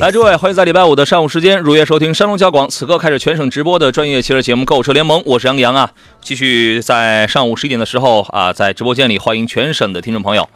[0.00, 5.90] 来，诸位，欢迎在礼拜五的上午时间如约收听山东交广此刻开始全省直播的专业汽车节目《购车联盟》，我是杨洋啊。
[6.22, 10.48] 继续在上午十一点的时候啊，在直播间里欢迎全省的听众朋友。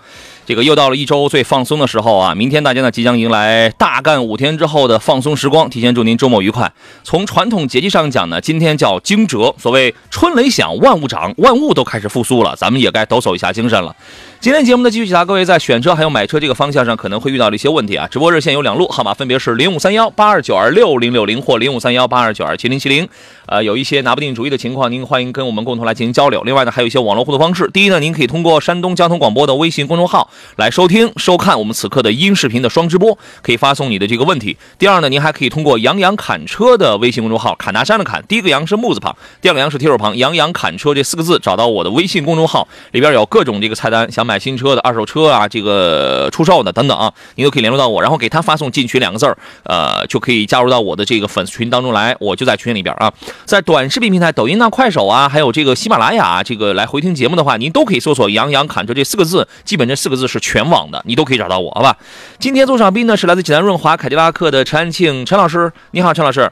[0.47, 2.35] 这个又到了一周最放松的时候啊！
[2.35, 6.73] 明天大家呢即将迎来大干五天之后的放松时光，提前祝您周末愉快。
[7.03, 13.95] 从传统节气上讲呢，今天叫惊蛰，所谓春雷响，万物长，万物都开始复苏了，咱们也该抖擞一下精神了。
[14.43, 18.09] 今天节目呢，继续解答各位在选车还有买车这个方向上可能会遇到的一些问题啊。
[18.09, 23.09] 直播热线有两路，号码分别是零五三幺八二九二六零六零或零五三幺八二九二七零七零。
[23.47, 26.43] 呃，有一些拿不定主意的情况，您欢迎跟我们共同来进行交流。
[26.43, 27.71] 另外呢，还有一些网络互动方式。
[27.73, 34.57] 第一呢，您可以通过山东交通广播的微信公众号来收听、收看我们此刻的音视频的双直播，可以发送你的这个问题。
[34.77, 53.13] 第二呢，您还可以通过杨洋侃车的微信公众号，侃大山的侃，第一个杨是木字旁，第二个杨是提手旁，杨洋侃车这四个字找到我的微信公众号，里边有各种这个菜单，想买买新车的、二手车啊，这个出售的等等啊，您都可以联络到我，然后给他发送进群两个字儿，呃，就可以加入到我的这个粉丝群当中来，我就在群里边啊。
[53.45, 61.95] 在短视频平台抖音啊、快手啊，还有这个喜马拉雅、这个来回听节目的话，您都可以搜索“杨洋侃车”这四个字，基本这四个字是全网的，你都可以找到我，好吧？
[62.39, 66.51] 今天做场宾呢是来自济南润华凯迪拉克的陈安庆陈老师，你好，陈老师。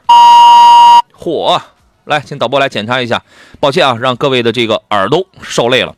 [1.13, 1.59] 火，
[2.05, 3.23] 来，请导播来检查一下。
[3.59, 5.95] 抱歉啊，让各位的这个耳朵受累了。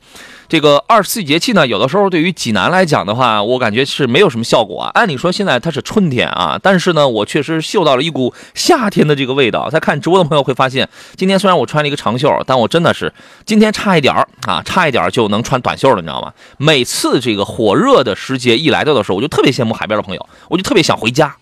[0.49, 4.91] 这个二十四节气呢，有的时候对于济南来讲的话，我感觉是没有什么效果啊。
[4.93, 9.69] 按理说现在它是春天啊，但是呢，我确实嗅到了一股夏天的这个味道。
[9.69, 13.11] 在看直播的朋友会发现，今天虽然我穿了一个长袖，但我真的是
[13.45, 14.13] 今天差一点
[14.47, 16.31] 啊，差一点就能穿短袖了，你知道吗？
[16.57, 21.35] 每次这个火热的时节一来到的时候，我就特别羡慕海边的朋友，我就特别想回家。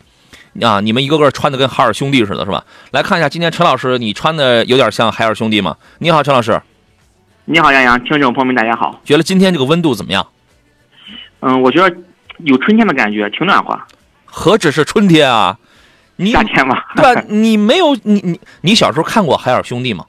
[0.62, 2.66] 啊，你们一个个穿的跟海尔兄弟似的，是吧？
[2.92, 5.78] 来看一下，今天陈老师你穿的有点像海尔兄弟吗？
[6.00, 6.62] 你好，陈老师，
[7.52, 9.02] 你好，杨洋，听众朋友们，大家好。
[9.04, 10.26] 觉得今天这个温度怎么样？
[11.42, 11.94] 嗯，我觉得
[12.46, 13.78] 有春天的感觉，挺暖和。
[14.24, 15.60] 何止是春天啊！
[16.16, 17.22] 你夏天嘛， 对吧？
[17.28, 20.06] 你没有你你你小时候看过海尔兄弟吗？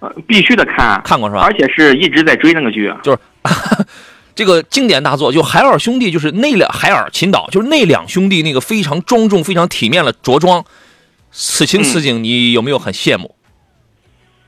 [0.00, 1.52] 呃必须得看，看过是吧而？
[1.52, 2.90] 且是一直在追那个剧。
[3.02, 3.18] 就是
[4.34, 10.64] 这个经典大作，就海尔兄弟，就是那两海尔秦岛，就是那两兄弟那个非常庄重、非常体面的着装，
[11.30, 13.34] 此情此景，你有没有很羡慕？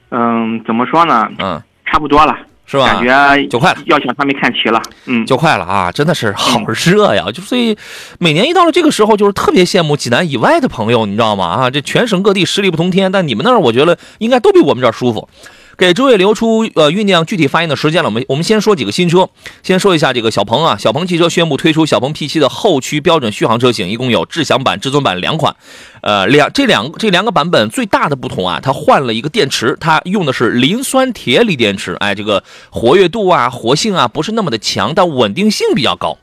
[0.09, 1.29] 嗯，怎么说呢？
[1.39, 1.63] 嗯，
[1.97, 2.37] 差不多了，
[2.67, 2.85] 是吧？
[2.85, 4.83] 感觉就快了要想还没看齐了。
[5.07, 5.91] 嗯，就快了啊！
[5.91, 7.25] 真的是好热呀！
[7.33, 7.75] 就所以
[8.19, 11.47] 每年一到了这个时候，就是特别羡慕济南以外的朋友，你知道吗？
[11.47, 15.27] 啊，这全省各地十里不同天，但你们那儿我觉得应该都比我们这儿舒服。
[15.79, 19.29] 给诸位留出呃酝酿具体发言的时间了，我们我们先说几个新车，
[19.63, 25.55] 先说一下这个小鹏啊，小鹏汽车宣布推出小鹏 P7 的后驱标准续航车型，一共有智享版、至尊版两款，
[26.01, 36.17] 呃两这两这两个版本最大的不同啊，它换了一个电池，它用的是磷酸铁锂电池，哎，这个活跃度啊、活性啊不是那么的强，但稳定性比较高。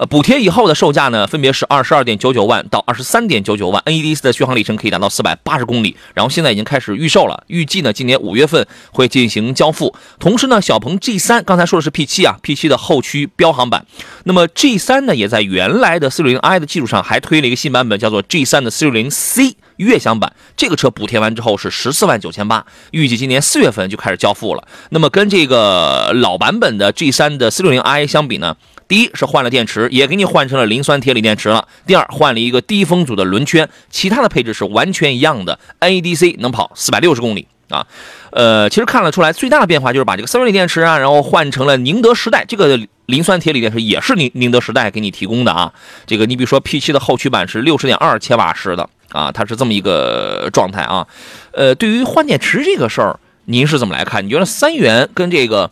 [0.00, 9.94] 呃，补贴以后的售价呢，分别是二十二点九九万到二十三点九九万，NEDC 的续航里程可以达到四百八十公里，然后现在已经开始预售了，预计呢今年五月份会进行交付。
[10.18, 13.84] 同时呢，小鹏 G 3刚才说的是 P7 啊，P7 的后驱标航版，
[14.24, 19.56] 那么 G 3呢也在原来的 460i 的基础上还推了一个新版本，叫做 G 3的 460C。
[19.76, 24.66] 悦享版这个车补贴完之后是十四万九千八，预计今年四月份就开始交付了。
[24.90, 28.54] 那么跟这个老版本的 G 3的 460i 相比呢，
[28.90, 35.56] 第一是换了电池，也给你换成了磷酸铁锂电池了；第二换了一个低风阻的轮圈，其他的配置是完全一样的。
[35.78, 37.46] NEDC 能跑四百六十公里。
[37.68, 37.86] 啊。
[38.32, 45.72] 呃，其实看得出来，最大的变化就是把这个三元锂电池啊，然后换成了宁德时代这个磷酸铁锂电池，也是宁宁德时代给你提供的啊。
[46.04, 51.06] 这个你比如说 P7 的后驱版是六十点二千瓦时的啊，它是这么一个状态啊。
[51.52, 54.26] 呃，对于换电池这个事儿，您是怎么来看？
[54.26, 55.70] 你觉得三元跟这个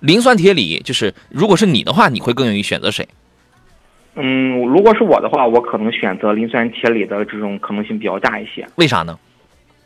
[0.00, 3.06] 磷酸铁锂，就是如果是你的话，你会更愿意选择谁？
[4.16, 9.18] 嗯，如果是我的话，我可能选择磷酸铁锂的这种可能性比较大一些，为啥呢？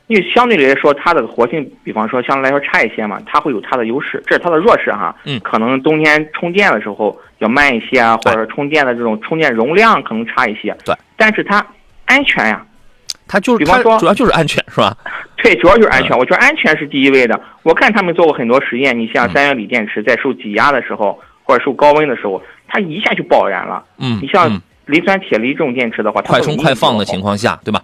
[0.07, 5.15] 因为相对来说它的活性，比方说相对来说差一些嘛，它会有它的优势，这是它的弱势哈。
[5.25, 10.77] 嗯可能冬天充电的时候要慢一些啊，或对者充电的这种充电容量可能差一些。
[10.85, 11.67] 对，但是它
[12.05, 12.67] 安全呀，
[13.27, 14.97] 它就是它比方说主要就是安全是吧？
[15.43, 16.17] 对，主要就是安嗯全。
[16.19, 17.39] 我觉得安全是第一位的。
[17.63, 23.85] 我看他们做过很多实验，你像嗯三元锂电池在受挤压的时候，或者受高温的时候，它一下就爆燃了。
[23.99, 27.81] 嗯，你像嗯磷酸铁锂这种电池的话，它快充快放的情况，况下，对吧？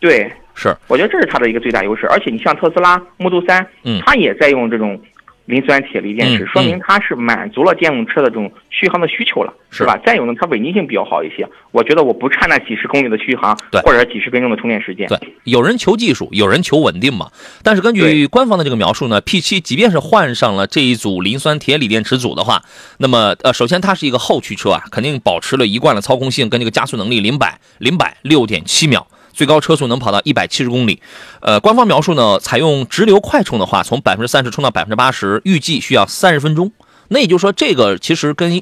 [0.00, 2.06] 对，是，我觉得这是它的一个最大优势。
[2.08, 5.00] 而且你像特斯拉 Model 3，嗯它也在用这种
[5.48, 9.98] 磷酸铁锂电池，嗯说明它是满足了电动车的这种续航的需求了，是是吧？
[10.04, 11.48] 再有呢，它稳定性比较好一些。
[11.72, 15.08] 我觉得我不差那几十公里的续航，对或者几十分钟的充电时间。
[15.08, 17.30] 对，有人求技术，有人求稳定嘛。
[17.62, 22.62] 但是根据官方的这个描述呢，P7 即便是换上了这一组磷酸铁锂电池组的话，
[22.98, 29.06] 那么呃，首先它是一个后驱车啊，肯定保持了一贯的操控性跟这个加速能力，零百零百六点七秒。
[29.38, 31.00] 最高车速能跑到一百七十公里，
[31.40, 36.72] 呃，官方描述呢，采用直流快充的话，从百分之三十充到百分之八十，预计需要三十分钟。
[37.06, 38.60] 那也就是说，这个其实跟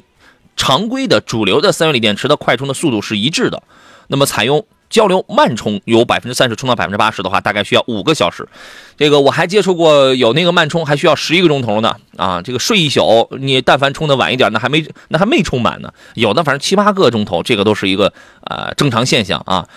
[0.55, 3.63] 常规的主流的三元锂电池的快充的速度是一致的。
[4.09, 8.47] 那么采用交流慢充，由百分之三十充到百分之八十的话，大概需要五个小时。
[8.95, 11.95] 这个我还接触过，有那个慢充还需要十一个钟头呢。
[12.15, 15.91] 啊，这个睡一宿，你但凡充的晚一点，那还没那还没充满呢。
[16.13, 18.13] 有的反正七八个钟头，这个都是一个
[18.45, 19.67] 呃正常现象啊。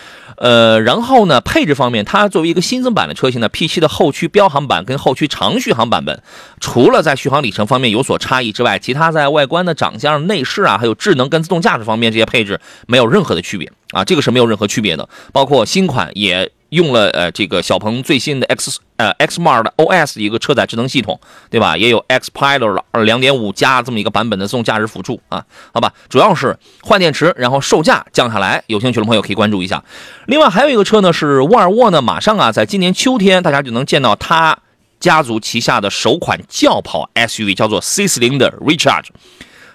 [0.41, 6.23] 呃，然后呢，配置方面，它作为一个新增版的车型呢，P7 的后驱标航版跟后驱长续航版本，
[6.61, 15.07] 除了在续航里程方面有所差异之外，其他在外观的长相、内饰啊，还有智能跟自动驾驶方面这些配置没有任何的区别啊，这个是没有任何区别的。
[15.31, 21.21] 包括新款也用了呃这个小鹏最新的 X 呃 Xmart OS 的一个车载智能系统，
[21.51, 21.77] 对吧？
[21.77, 29.83] 也有 X Pilot 两点五加这么一个版本的自动驾驶辅助啊，好吧，主要是换电池，然后售价降下来，有兴趣的朋友可以关注一下。
[30.27, 34.59] 另外还有一个车呢是沃尔沃呢，马上啊在今年秋天大家就能见到它
[34.99, 39.07] 家族旗下的首款轿跑 SUV，叫做 C 四零的 Recharge。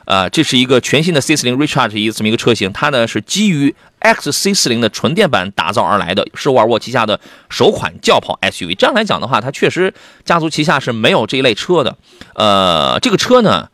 [0.05, 3.73] 呃，这是一个全新的 C40 Recharge 一这么一个车型，它呢是基于
[4.05, 7.19] X C 四零的纯电版打造而来的，是沃尔沃旗下的
[7.49, 8.75] 首款轿跑 SUV。
[8.75, 9.91] 这样来讲的话，它确实
[10.23, 11.97] 家族旗下是没有这一类车的。
[12.35, 13.67] 呃，这个车呢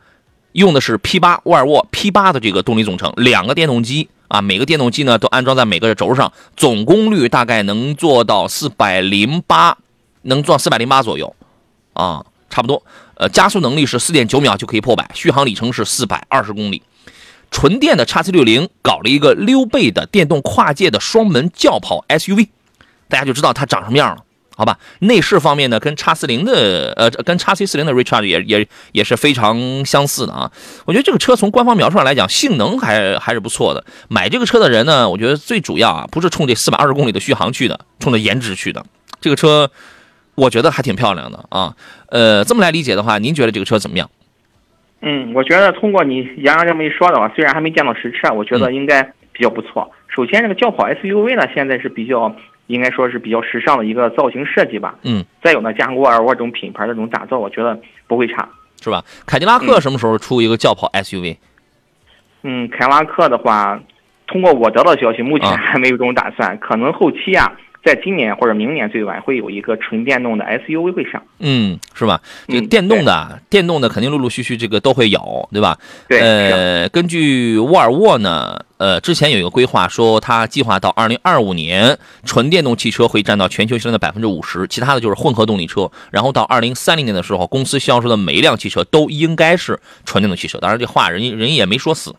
[0.52, 9.76] 用的是 P 八沃尔沃 P 八的这个动力总成，两个电动机啊，每个电动机呢都安装在每个轴上，总功率大概能做到四百零八，
[10.22, 11.36] 能做四百零八左右
[11.92, 12.82] 啊，差不多。
[13.16, 16.82] 呃，加速能力是四点九秒就可以破百，续航里程是四百二十公里。
[17.52, 22.48] 纯电的 x C 六零搞了一个溜背的电动跨界的双门轿跑 SUV，
[23.08, 24.24] 大家就知道它长什么样了，
[24.56, 24.78] 好吧？
[25.00, 30.50] 内饰方面呢，跟 x 四零的呃，跟 x C 四零的 Recharge 也也也是非常相似的啊。
[30.86, 33.84] 我觉得这个车从官方描述上来讲，性能还还是不错的。
[34.08, 38.84] 买这个车的人呢，我觉得最主要啊，不是冲这四百二十公里的续航去的，冲着颜值去的。
[39.20, 39.70] 这个车
[40.34, 41.76] 我觉得还挺漂亮的啊。
[42.08, 44.10] 呃，这么来理解的话，您觉得这个车怎么样？
[45.02, 49.90] 嗯，我觉得通过你洋洋这么一说的话，虽然还没见到实车，我觉得应该比较不错。
[50.08, 52.34] 首先，这个轿跑 SUV 呢，现在是比较
[52.68, 54.94] 应该说是比较时尚的一个造型设计吧。
[55.02, 58.48] 嗯，再有呢，加上沃尔沃这种品牌的这种打造，我觉得不会差。
[58.80, 59.04] 是吧？
[59.26, 61.36] 凯迪拉克什么时候出一个轿跑 SUV？
[62.42, 63.80] 嗯，凯迪拉克的话，
[64.26, 67.52] 通过我得到的消息，目前啊还没有这种打算，可能后期啊，
[67.84, 71.22] 在今年或者明年最晚会有一个纯电动的 SUV 会上。
[71.40, 72.20] 嗯，是吧？
[72.46, 75.76] 这个嗯电动的啊，电动的肯定陆陆续续这个都会有，对吧？
[76.08, 85.90] 对，呃，根据沃尔沃呢，呃，之前有一个规划说，它计划到二零二五年，纯电动汽车会占到全球销量的百分之五十，其他的就是混合动力车。
[86.10, 90.58] 然后到二零三零年的时候，公司销售的每一辆汽车都应该是纯电动汽车。
[90.58, 92.14] 当然，这话人家人家也没说死，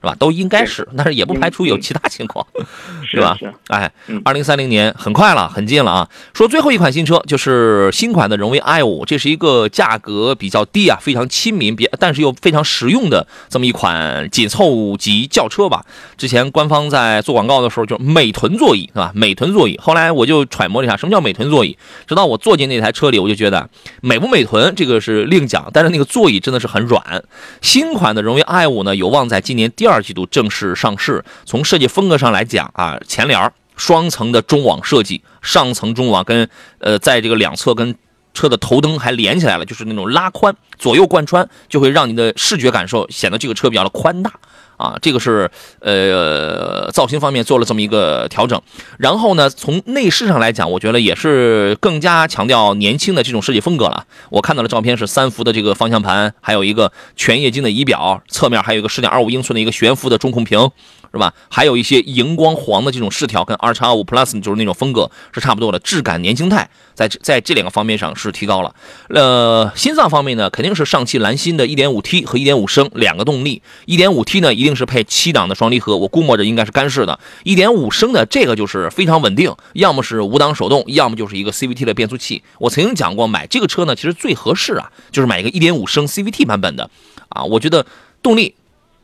[0.00, 0.14] 是吧？
[0.18, 2.46] 都应该是，但是也不排除有其他情况。
[3.10, 6.08] 是吧是，哎嗯，二零三零年很快了，很近了啊。
[6.32, 15.84] 说最后一款新车就是新款的荣威 i 五，这是一个价格比较低啊，非常亲民，比但是又非常实用的这么一款紧凑级轿车吧。
[16.16, 19.10] 之前官方在做广告的时候就是美臀座椅，是吧？
[19.14, 19.76] 美臀座椅。
[19.82, 21.76] 后来我就揣摩了一下，什么叫美臀座椅？
[22.06, 23.68] 直到我坐进那台车里，我就觉得
[24.00, 27.24] 美不美臀这个是另讲，但是那个座椅真的是很软。
[27.60, 31.24] 新款的荣威 i 五呢，有望在今年第二二季度正式上市。
[31.44, 37.94] 从设计风格上来讲啊，前脸双层的中网设计，上层中网跟呃，在这个两侧跟
[38.32, 44.32] 车的头灯还连起来了，就是那种拉宽，左右贯穿，就会让你的视觉感受显得这个车比较的宽大。
[44.80, 48.58] 啊，这个是呃造型方面做了这么一个调整，
[48.98, 54.06] 然后呢，从内饰上来讲，我觉得也是更加强调年轻的这种设计风格了。
[54.30, 60.70] 我看到的照片是三幅的这个方向盘，还有一个全液晶的仪表，侧面还有一个十点二五英寸的一个悬浮的中控屏。
[61.12, 61.34] 是吧？
[61.48, 68.74] 还有一些荧光黄的这种饰条，跟 R 叉五 Plus 就是那种风格是差不多的，质感年轻态，在在这两个方面上是提高了。
[69.08, 73.60] 呃，心脏方面呢，肯定是上汽蓝芯的 1.5T 和1.5升两个动力。
[73.86, 77.18] 1.5T 呢，一定是配七档的双离合，我估摸着应该是干式的。
[77.44, 82.42] 1.5升的这个就是非常稳定，要么是五档手动，要么就是一个 CVT 的变速器。
[82.58, 86.88] 我曾经讲过，买这个车呢，其实最合适啊，就是买一个1.5升 CVT 版本的
[87.30, 87.42] 啊。
[87.42, 87.84] 我觉得
[88.22, 88.54] 动力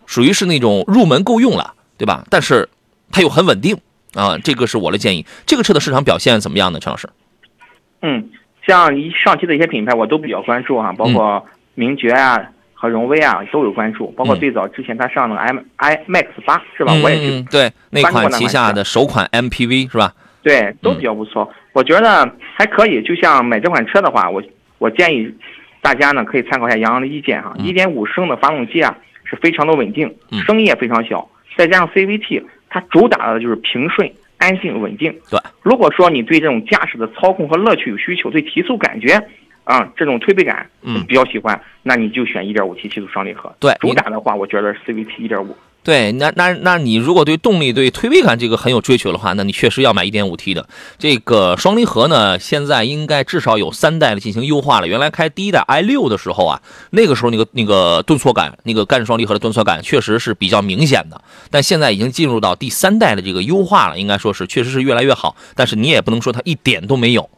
[0.07, 1.75] 属于是那种入门够用了。
[1.99, 2.25] 对吧？
[2.31, 2.69] 但是
[3.11, 3.77] 它又很稳定
[4.15, 5.25] 啊，这个是我的建议。
[5.47, 6.81] 这个车的市场表现怎么样呢？
[6.81, 7.09] 陈老师？
[8.03, 8.31] 嗯，
[8.67, 12.39] 像一上汽的一些品牌，我都比较关注哈，包括名爵啊
[12.75, 16.93] 和荣威啊都有关注，包括最早之前它上的 M I Max 八是吧？
[17.03, 20.15] 我也是对那款旗下的首款 MPV 是吧？
[20.43, 21.51] 对，都比较不错。
[21.73, 23.03] 我觉得还可以。
[23.03, 24.43] 就像买这款车的话，我
[24.79, 25.29] 我建议
[25.81, 27.55] 大家呢可以参考一下杨洋的意见哈。
[27.59, 30.15] 一点五升的发动机啊是非常的稳定，
[30.47, 31.29] 声音也非常小。
[31.57, 35.11] 再加上 CVT，它主打的就是平顺、安静、稳定。
[35.31, 39.21] 对，如果说你对这种驾驶的操控和乐趣有需求，对提速感觉
[39.65, 43.55] 啊这种推背感嗯比较喜欢，那你就选 1.5T 七速双离合。
[43.61, 45.47] 对主打的话，我觉得 CVT 1.5。
[45.87, 52.37] 对，那那那你如果对动力、对推背感这个很有追求的话，那你确实要买 1.5T 的这个双离合呢。
[52.41, 54.89] 现在应该至少有三代的进行优化了。
[54.89, 61.23] 原来开第一代 i6 的时候啊，那个时候那个那个顿挫感，那个干式双离合的顿挫感确实是比较明显的。
[61.53, 65.37] 但现在已经进入到第三代的这个优化了，应该说是确实是越来越好。
[65.55, 67.31] 但是你也不能说它一点都没有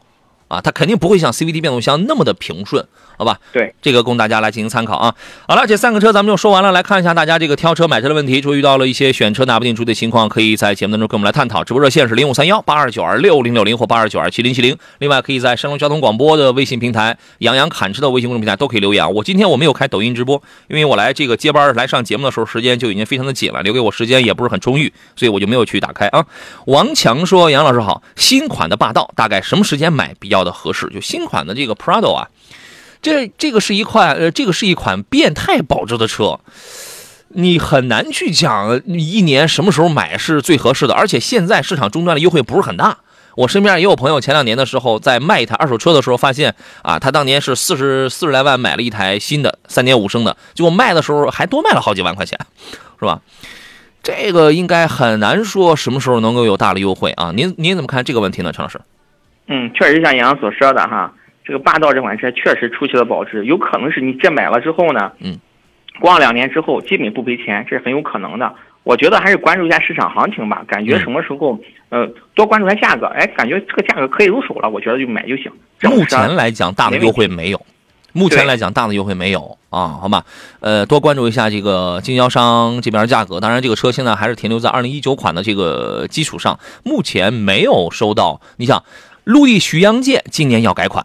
[0.48, 2.86] 啊，它肯定不会像 CVT 变速箱那么的平顺。
[3.16, 5.12] 好吧，对，这个供大家来进行参考啊。
[5.48, 11.64] 好了，这三个车咱们就说完了，来看一下大家这个挑车买车的问题，如果遇到了一些选车拿不定主意的情况，可以在节目当中跟我们来探讨。
[11.64, 14.78] 直播热线是零五三幺八二九二六零六零或八二九二七零七零。
[14.98, 19.08] 另外，可以在山东交通广播的微信平台、杨洋侃车的微信公众平台都可以留言啊。
[19.08, 26.24] 我今天我没有开抖音直播，因为我来这个接班来上节目的时候时间就已经非常的紧了，留给我时间也不是很充裕，所以我就没有去打开啊。
[26.66, 30.88] 王强说：“杨老师好，新款的霸道大概什么时间买比较的合适？
[30.90, 32.28] 就新款的这个 Prado 啊。”
[33.00, 36.40] 这这个是一款呃，这个是一款变态保值的车，
[37.28, 40.95] 你很难去讲一年什么时候买是最合适的。
[40.95, 42.99] 而且现在市场终端的优惠不是很大。
[43.37, 52.37] 我身边也有朋友前两年的时候在卖一台二手车的时候，发现啊，他当年是四十四十来万买了一台新的三点五升的，结果卖的时候还多卖了好几万块钱，
[52.99, 53.21] 是吧？
[54.02, 57.30] 这个应该很难说什么时候能够有大的优惠啊。
[57.33, 58.80] 您您怎么看这个问题呢，陈老师？
[59.48, 61.12] 嗯，确实像杨洋所说的哈。
[61.44, 65.38] 这个霸道这款车确实出奇的保值，有可能是你这买了之后呢，嗯，
[65.98, 68.54] 逛两年之后基本不赔钱，这是很有可能的。
[68.84, 75.50] 我觉得还是关注一下市场行情吧，感觉什么时候，呃，多关注一下价格，哎，感觉这个价格可以入手了，我觉得就买就行。
[75.84, 77.60] 目前来讲，大的优惠没有。
[78.12, 80.24] 目前来讲，大的优惠没有啊，好吧，
[80.60, 83.38] 呃，多关注一下这个经销商这边价格。
[83.38, 88.40] 当然，这个车现在还是停留在二零一九款的这个基础上，目前没有收到。
[88.56, 88.82] 你想，
[89.28, 91.04] 陆地巡洋舰今年要改款。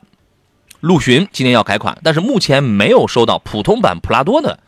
[0.79, 4.59] 陆巡今年要改款，但是目前没有收到普通版普拉多的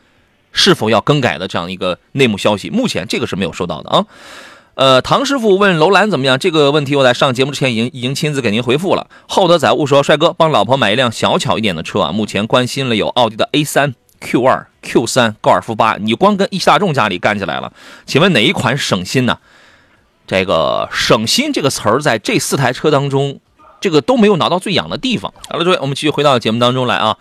[0.52, 2.70] 是否要更改的这样一个内幕消息。
[2.70, 4.06] 目前这个是没有收到的啊。
[4.74, 6.38] 呃，唐师傅问楼兰怎么样？
[6.38, 9.10] 这个问题我在上节目之前已经已经亲自给您回复了。
[9.26, 17.72] 厚德载物说，帅哥帮老婆买一辆小巧一点的车啊，目前关心了有奥迪的 A 三、Q 二、Q 三、高尔夫八，你光跟一汽大众家里干起来了。
[18.06, 19.38] 请问哪一款省心呢？
[20.28, 23.40] 这个省心这个词儿在这四台车当中。
[23.86, 25.32] 这个都没有挠到最痒的地方。
[25.48, 27.18] 好了，诸位，我们继续回到节目当中来啊。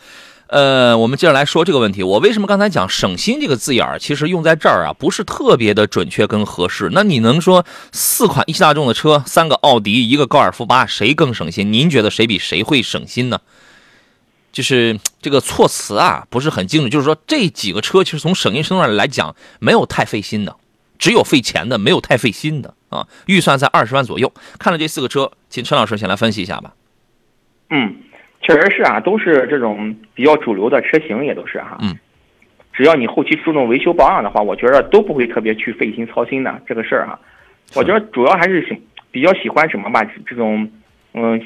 [0.46, 2.02] 呃，我们接着来说这个问题。
[2.02, 6.88] 我为什么刚才讲“省心”这个字眼儿，其实用在这儿啊，不是特别的准确跟合适。
[6.92, 11.70] 那你能说四款一汽大众的车，三个奥迪，一个高尔夫八，谁更省心？
[11.70, 13.42] 您觉得谁比谁会省心呢？
[14.50, 16.90] 就是这个措辞啊，不是很精准。
[16.90, 20.56] 就是说这几个车，其实从省心程度上来讲，没有太费心的，
[20.98, 22.72] 只有费钱的，没有太费心的。
[22.94, 24.32] 啊，预算在二十万左右。
[24.58, 26.72] 看了这四个车，请陈老师先来分析一下吧。
[27.70, 27.96] 嗯，
[28.40, 31.78] 确实是啊，都是这种比较主流的车型，也都是哈。
[31.80, 31.96] 嗯，
[32.72, 37.18] 只要你后期注重维修保养的话，我觉得都不会特别去费心操心的这个事儿哈。
[37.74, 40.70] 我觉得主要还是喜比较喜欢什么吧，这种
[41.14, 41.40] 嗯，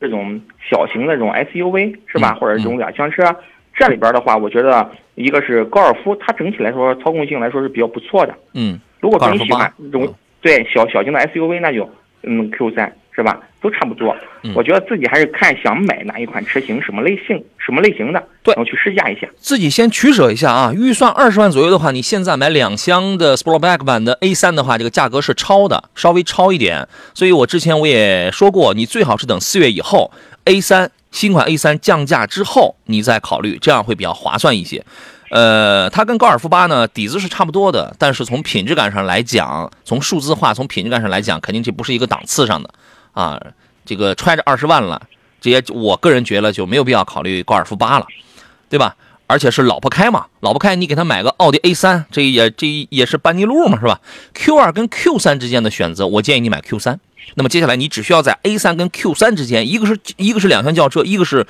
[0.00, 3.36] 这种小型的这种 SUV 是吧，或者这种两厢车。
[3.72, 8.34] 这里边的话，我觉得一个是高尔夫，它整体来说操控性来说是比较不错的。
[8.52, 11.88] 嗯，如果说你喜欢这种对小小型的 SUV，那就
[12.22, 13.40] 嗯 Q 三是吧？
[13.60, 14.16] 都差不多。
[14.42, 19.28] 嗯我觉得自己还是看想买哪一款车型，什么类型，什么类型的，对然后去试驾一下。
[19.36, 26.88] 自己先取舍一下啊，预算二十万左右的话，你现在买两厢的 Sportback 版的 A 3的话，这个价格是超的，稍微超一点。
[27.12, 30.10] 所以我之前我也说过，你最好是等四月以后
[30.44, 34.82] A 3新款 A 3降价之后，你再考虑，这样会比较划算一些。
[35.30, 42.70] 呃，它跟高尔夫八呢底子是差不多的，但是从品质感上来讲，从数字化、从品质感上来讲，肯定这不是一个档次上的
[43.12, 43.40] 啊。
[43.86, 45.00] 这个揣着二十万了，
[45.40, 48.06] 这些我个人觉得就没有必要考虑高尔夫八了，
[48.68, 48.94] 对吧？
[49.26, 54.00] 而且是老婆开嘛，老婆开你给他买个奥迪 A 3这也这也是班尼路嘛，是吧
[54.34, 56.98] ？Q 2跟 Q 3之间的选择，我建议你买 Q 3
[57.34, 61.46] 那么接下来你只需要在 A 3跟 Q 3之间，一个是一个是两厢轿车，一个是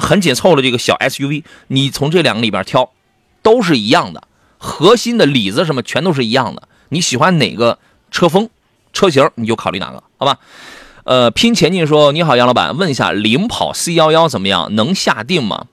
[0.00, 2.90] 很紧凑的这个小 SUV，你从这两个里边挑，
[3.42, 4.22] 都是一样的，
[4.58, 6.68] 核心的里子什么全都是一样的。
[6.88, 7.78] 你喜欢哪个
[8.10, 8.48] 车风、
[8.92, 10.38] 车型，你就考虑哪个，好吧？
[11.04, 14.72] 呃，拼前进说：“你好，杨老板，问一下领跑 C 幺幺怎么样？
[14.76, 15.66] 能下定吗？”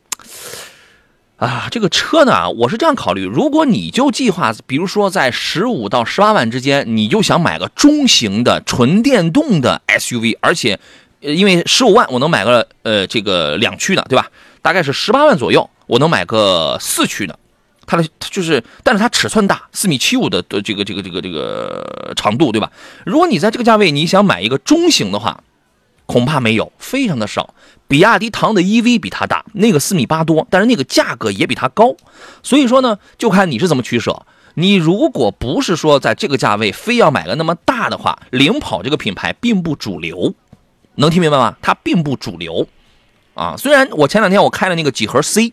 [1.38, 10.80] 啊，这个车呢，我是这样考虑：如果你就计划，比如说在十五到十八万之间，你就想买个中型的纯电动的 SUV，而且，
[11.20, 14.32] 因为十五万我能买个呃这个两驱的，对吧？
[14.64, 17.38] 大概是十八万左右，我能买个四驱的。
[17.90, 22.72] 它的就是，但是它尺寸大，四米七五的的这个这个这个这个长度，对吧？
[23.04, 25.44] 如果你在这个价位你想买一个中型的话，
[26.06, 27.56] 恐怕没有，非常的少。
[27.88, 31.96] 比亚迪唐的 EV 比它大，那个四米八多，但是那个价格也比它高。
[32.44, 34.22] 所以说呢，就看你是怎么取舍。
[34.54, 40.36] 你如果不是说在这个价位非要买个那么大的话，领跑这个品牌并不主流，
[40.96, 41.56] 能听明白吗？
[41.60, 42.68] 它并不主流
[43.34, 43.56] 啊。
[43.58, 45.52] 虽然我前两天我开了那个几何 C。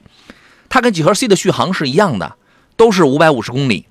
[0.76, 2.37] 它跟几何 C 的续航是一样的，
[2.76, 3.87] 都是五百五十公里，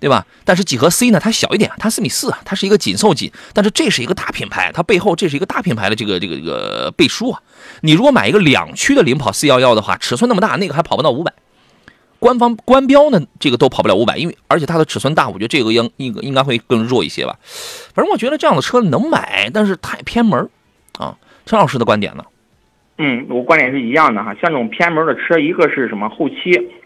[0.00, 0.26] 对吧？
[0.46, 3.30] 但是几何 C 呢，它小一点，它四米四啊，它是一个紧凑级。
[3.52, 7.42] 但是这是一个大品牌，它背后这是一个大品牌的这个这个这个背书啊。
[7.82, 11.30] 你如果买一个两驱的领跑 C 幺幺的话，尺寸那么大，那个还跑不到五百。
[12.18, 17.38] 官方官标呢，这个都跑不了五百，因为而且它的尺寸大，我觉得这个应应应该会更弱一些吧。
[17.92, 20.48] 反正我觉得这样的车能买，但是太偏门
[20.98, 21.18] 啊。
[21.44, 22.24] 陈老师的观点呢？
[22.98, 24.34] 嗯，我观点是一样的哈。
[24.34, 26.08] 像这种偏门的车，一个是什么？
[26.08, 26.34] 后期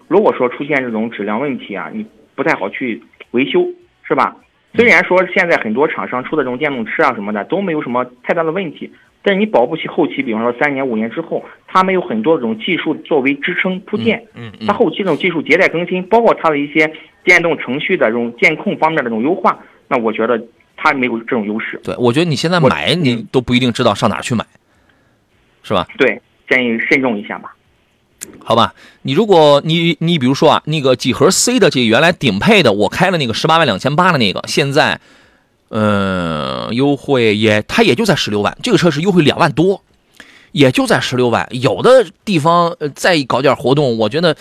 [0.06, 3.66] 如果说出现这种质量问题啊，你不太好去维修，
[4.02, 4.36] 是吧？
[4.74, 8.90] 虽然说现在很多厂商出的这种电动车啊什么的都没有什么太大的问题，
[9.22, 16.90] 但是你保不齐后期，比方说三年五年之后，它没有很多这种技术作为支撑铺垫，嗯它后期这种技术迭代更新，包括它的一些
[17.24, 20.40] 电动程序的这种监控方面的这种优化，那我觉得
[20.76, 21.80] 它没有这种优势。
[21.82, 24.44] 对，我觉得你现在买你都不一定知道上哪儿去买，
[25.68, 25.86] 是吧？
[25.98, 27.54] 对，建议慎重一下吧。
[28.42, 34.98] 好吧，你如果你你比如说啊，那个几何 C 的这原来顶配的，我开了那个十八万两千八的那个，现在，
[35.68, 39.84] 呃，优惠也它也就在十六万，这个车是优惠两万多，
[40.52, 41.46] 也就在十六万。
[41.52, 44.34] 有的地方呃再搞点活动，我觉得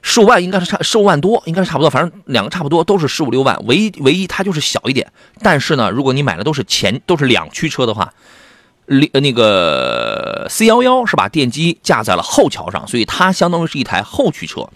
[0.00, 5.06] 十五万应该是差十五万多，应该是差不多，反正两个差不多都是十五六万，唯一唯一它就是小一点。
[5.42, 8.12] 但是呢，如果你买的都是前都是两驱车的话，
[8.86, 14.68] 那个 C 幺幺是把电机架在了后桥上，所以它相当于是一台后驱车。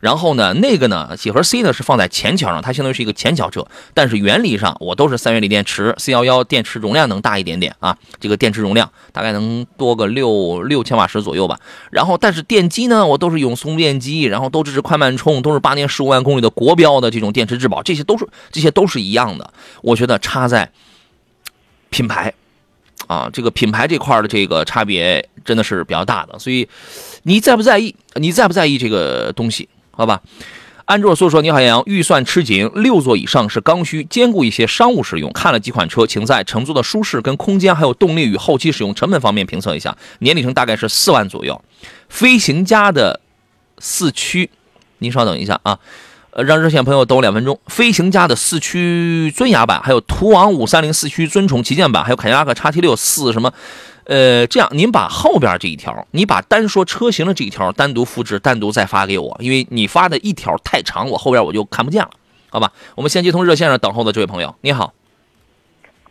[0.00, 3.66] 然后呢，那个呢，几何 C 呢是放在前桥上，它相当于是一个前桥车。
[3.94, 11.58] 但是原理上，我都是三元锂电池，C 幺幺电池容量能大一点点啊，这个电池容量大概能多个六六千瓦时左右吧。
[11.90, 19.54] 然后，但是电机呢，我都是永松电机，然后都支持快慢充，都是八年十五万公里的国标的这种电池质保，这些都是这些都是一样的。
[19.80, 20.70] 我觉得差在
[21.88, 22.34] 品牌。
[23.06, 26.68] 啊，这个品牌这块的这个差别真的是比较大的，所以
[27.24, 27.94] 你在不在意？
[28.14, 29.68] 你在不在意这个东西？
[29.90, 30.20] 好吧。
[30.86, 35.32] 安卓说说你好，杨，预算吃紧，六座以上是刚需，兼顾一些商务使用。
[35.32, 39.96] 看了几款车，请在乘坐的舒适、跟空间还有动力与后期使用成本方面评测一下。
[40.18, 41.58] 年里程大概是四万左右。
[42.10, 43.18] 飞行家的
[43.78, 44.50] 四驱，
[44.98, 45.78] 您稍等一下啊。
[46.34, 47.60] 呃，让热线朋友等我两分钟。
[47.68, 53.52] 飞行家的四驱尊雅版，还有途昂五三零四驱尊崇旗舰版，还有凯迪拉克叉 T 六四什么，
[54.06, 62.10] 呃，这样您把后边这一条，你把单说车型的这一条单独复制，单独再发给我，因为你发的一条太长，我后边我就看不见了，
[62.50, 62.72] 好吧？
[62.96, 64.92] 我们先接通热线上等候的这位朋友，你好，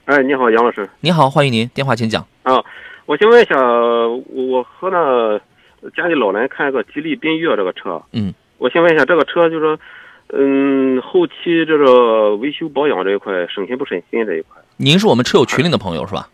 [0.05, 2.25] 哎，你好，杨老师你好，欢迎您，电话请讲。
[2.43, 2.63] 啊，
[3.07, 5.37] 我想问一下，我和那
[5.89, 9.79] 家里老人看一个吉利缤越这个车，嗯，我先问一下，这个车就是说，
[10.29, 14.61] 嗯，后期这个维修保养这一块省心不省心这一块？
[14.77, 16.29] 您是我们车友群里的朋友是吧？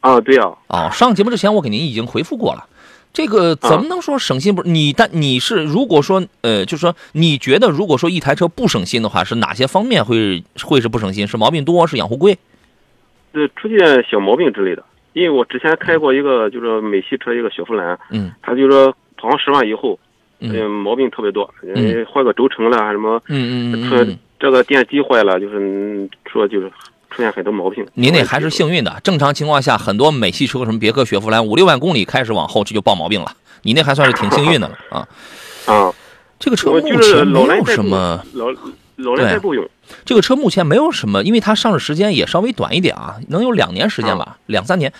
[0.00, 2.66] 啊，对呀、哦，上节目之前我给您已经回复过了。
[3.12, 4.92] 这个怎么能说省心不是你？
[4.92, 11.26] 但你是如果说呃，就是说你觉得如果说一台车不省心的话，是哪些方面会会是不省心？
[11.26, 12.38] 是毛病多，是养护贵？
[13.32, 14.84] 呃出现小毛病之类的。
[15.14, 19.98] 因为我之前开过一个就是美系车一个雪佛兰，嗯它就说跑上十万以后，
[20.52, 26.70] 嗯嗯，毛病特别多，嗯呃换个轴承了还什么，嗯嗯嗯出嗯，这个电机坏了，就是嗯说就是
[27.10, 27.86] 出现很多毛病。
[27.94, 29.00] 您那还是幸运的。
[29.02, 33.32] 正常情况下，很多美系车什么别克、雪佛兰五六万公里开始往后，这就爆毛病了。
[33.62, 35.08] 你那还算是挺幸运的了啊。
[35.66, 35.92] 啊，
[36.38, 38.46] 这个车目前没有什么，老
[38.96, 39.68] 老来代步用。
[40.04, 44.92] 这个车目前没有什么，因为它上市时间也稍微短一点啊，能有两年时间吧，两三年。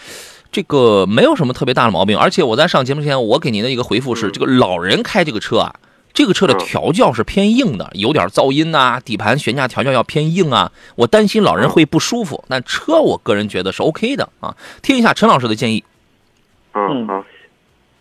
[0.50, 5.74] 这个没有什么特别大的毛病，而且我在上节目之前，我给您的一个回复是，嗯这个老人开这个车啊，
[6.14, 12.44] 这个车的嗯调教是偏硬的，有点噪音呐、底盘悬架调教要偏硬啊，我担心老人会不舒服。
[12.48, 14.56] 但车我个人觉得是 OK 的啊。
[14.82, 15.84] 听一下陈老师的建议，
[16.72, 17.24] 嗯嗯好，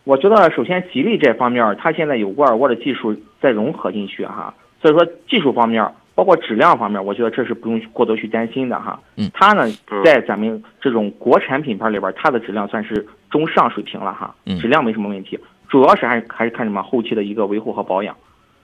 [0.05, 5.84] 我觉得首先吉利这方面，它现在有沃尔沃的技术在融合进去哈，所以说技术方面，
[6.15, 8.97] 包括质量方面，我觉得这是不用过多去担心的哈。
[9.17, 18.15] 嗯它呢嗯，在咱们这种国产品牌里边，它的质量算是中上水平了哈嗯，质量没什么问题，主要是还是还是看什么后期的一个维护和保养。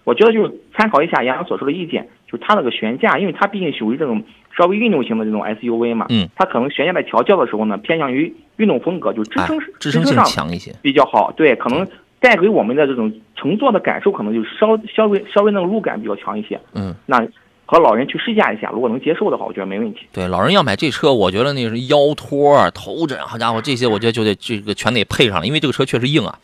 [0.04, 4.24] 我觉得就是参考一下杨洋所说的意见，就是它那个悬架，因为它毕竟属于这种
[4.58, 10.74] 稍微运动型的这种 SUV 嘛，嗯，它可能悬架在调教的时候呢，偏向于运动风格，就支哎撑、，支撑性上强一些。
[10.82, 11.88] 比较好，对，可能
[12.22, 16.58] 带给我们的这种乘坐的感受，可能就稍稍微稍微那个路感比较强一些。
[16.74, 17.20] 嗯，那
[17.66, 20.02] 和老人去试驾一下，如果能接受的话，我觉得没问题。
[20.14, 26.38] 对，老人要买这车，我觉得那是腰托啊、头枕，好家伙，这些我觉得就得这个全得配上了，因为这个车确实硬啊。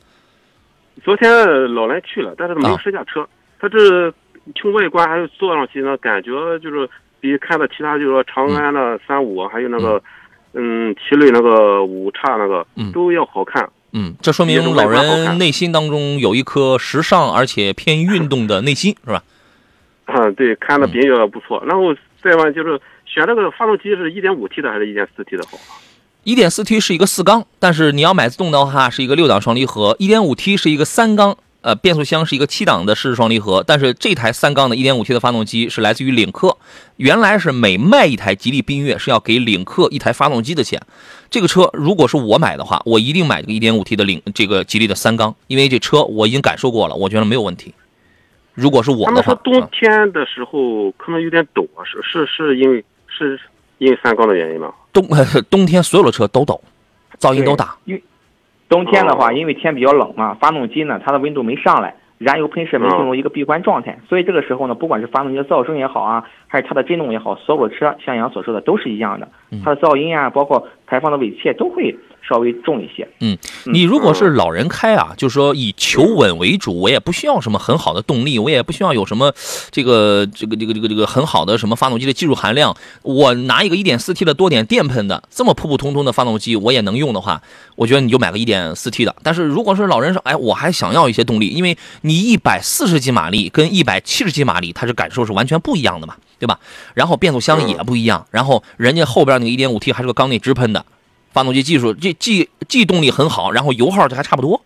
[1.03, 1.29] 昨天
[1.75, 3.27] 老来去了，但是没有试驾车，
[3.59, 4.11] 它这
[4.55, 10.01] 从外观还有坐上去呢，感觉就是比看的其他，就是说长安的三五、还有那个，
[10.53, 13.63] 嗯，奇瑞那个五叉那个、嗯都要好看。
[13.63, 13.69] 嗯，
[14.21, 19.23] 这说明老人内心当中有一颗时尚而且偏运动的内心，是吧？
[20.05, 21.63] 啊，对，看的比较不错。
[21.65, 25.57] 然后再问就是选这个发动机是一点五 T 的还是一点四 T 的好？
[26.23, 33.61] 一点四 T 是一个四缸，但是你要买自动的话是一个六档双离合，一点五 T 是一个三缸，呃，变速箱是一个七档的湿式双离合。
[33.67, 36.55] 但是这台三缸的一点五 T 的发动机是来自于领克，
[36.95, 40.81] 原来是每卖一台吉利缤越是要给领克一台发动机的钱。
[41.29, 47.73] 这个车如果是我买的话，我一定买这个一点五 T 的领这个吉利的三缸，因为这车我已经感受过了，我觉得没有问题。
[48.53, 53.37] 如果是我的话他们说，冬啊天的时候可能有点抖啊，是是是因为是
[53.79, 54.73] 因为三缸的原因吗？
[54.93, 55.05] 冬
[55.51, 56.63] 冬天所有的车都抖，
[57.19, 57.75] 噪音都大。
[58.69, 59.33] 冬天的话，哦。
[59.33, 69.27] 因为天比较冷嘛，发动机呢它的温度没上来，燃油喷射没进入一个闭关状态，所以这个时候呢，不管是发动机的噪声也好啊，还是它的震动也好，所有的车像杨所说的都是一样的，
[69.63, 71.95] 它的噪音啊，包括排放的尾气都会
[72.27, 73.07] 稍微重一些。
[73.19, 79.33] 嗯，你如果是老人开啊，就是说以求稳为主，我也不需要什么很好的动力，我也不需要有什么
[79.71, 82.75] 这个这个这个这个这个很好的什么发动机的技术含量。
[83.03, 87.41] 我拿一个 1.4T 的多点电喷的这么普普通通的发动机，我也能用的话，
[87.75, 89.15] 我觉得你就买个 1.4T 的。
[89.21, 96.59] 但是如果是老人说，哎，我还想要一些动力，因为你140几马力跟170几马力，它是感受是完全不一样的嘛，对吧？
[96.93, 100.85] 然后变速箱也不一样，然后人家后边那个一点五 T 还是个缸内直喷的。
[101.33, 104.59] 发动机技术，这既既动力很好，然后油耗这还差不多，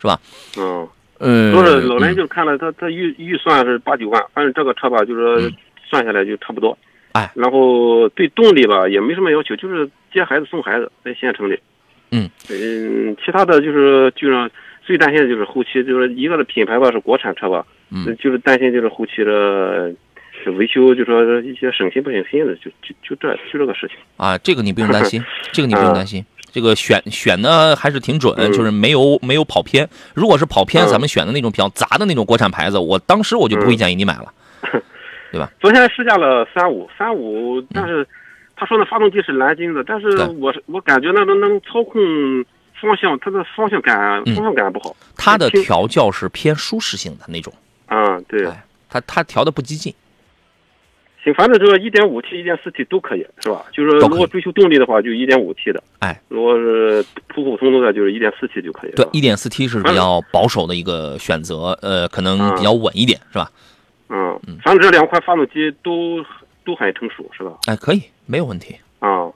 [0.00, 0.18] 是吧？
[0.58, 0.88] 嗯，
[1.20, 5.52] 嗯，说是老人嗯就看了他他预预算是八九万，反正这个车吧，就是说嗯
[5.88, 6.76] 算下来就差不多。
[7.12, 11.56] 哎，然后对动力吧也没什么要求，就是接孩子送孩子在县城里。
[12.10, 14.50] 嗯嗯，其他的就是就是
[14.84, 19.94] 最担心的就是后期，就是一个是品牌吧是国产车吧，嗯就是担心就是后期的
[20.44, 23.96] 这维修，就说一些省心不省心的，就就就这就这个事情。
[24.16, 25.22] 啊，这个你不用担心，
[25.52, 26.24] 这个你不用担心。
[26.52, 29.88] 这个选选的还是挺准，嗯就是没有没有跑偏。
[30.14, 34.32] 如果是跑偏，嗯咱们选的那种比较杂的那种国产牌子，我当时我就不会嗯建议你买了。
[35.30, 38.04] 对吧昨天试驾了三五三五，但是
[38.56, 40.08] 他说那发动机是蓝金的，但是
[40.40, 42.02] 我是我感觉那能能操控
[42.80, 44.96] 方向，它的方向感嗯方向感不好。
[45.16, 47.52] 它的调教是偏舒适性的那种，
[47.86, 49.94] 嗯，对，哎它它调的不激进。
[51.22, 53.64] 行，反正就是一点五 T、一点四 T 都可以，是吧？
[53.72, 58.90] 就是如果追求动力的话，就一点五 T 的；哎，如果是普普通通的，就是一点四 T 就可以。
[58.92, 63.50] 对一点四 T 是比较保守的一个选择，呃，可能比较稳一点，是吧？
[64.08, 66.24] 嗯，反正这两款发动机都
[66.64, 67.52] 都很成熟，是吧？
[67.66, 68.74] 哎，可以，没有问题。
[68.98, 69.30] 啊，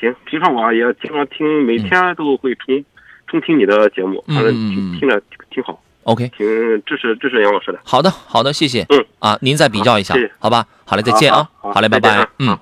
[0.00, 2.84] 行，平常我也经常听，每天都会重
[3.28, 6.46] 重听你的节目，嗯反正嗯嗯嗯听听着挺好，OK，挺
[6.84, 7.78] 支持支持杨老师的。
[7.84, 8.84] 好的，好的，谢谢。
[8.88, 10.66] 嗯，啊，您再比较一下好谢谢，好吧？
[10.84, 12.28] 好嘞，再见啊，好好嘞，拜拜啊。
[12.38, 12.60] 嗯好。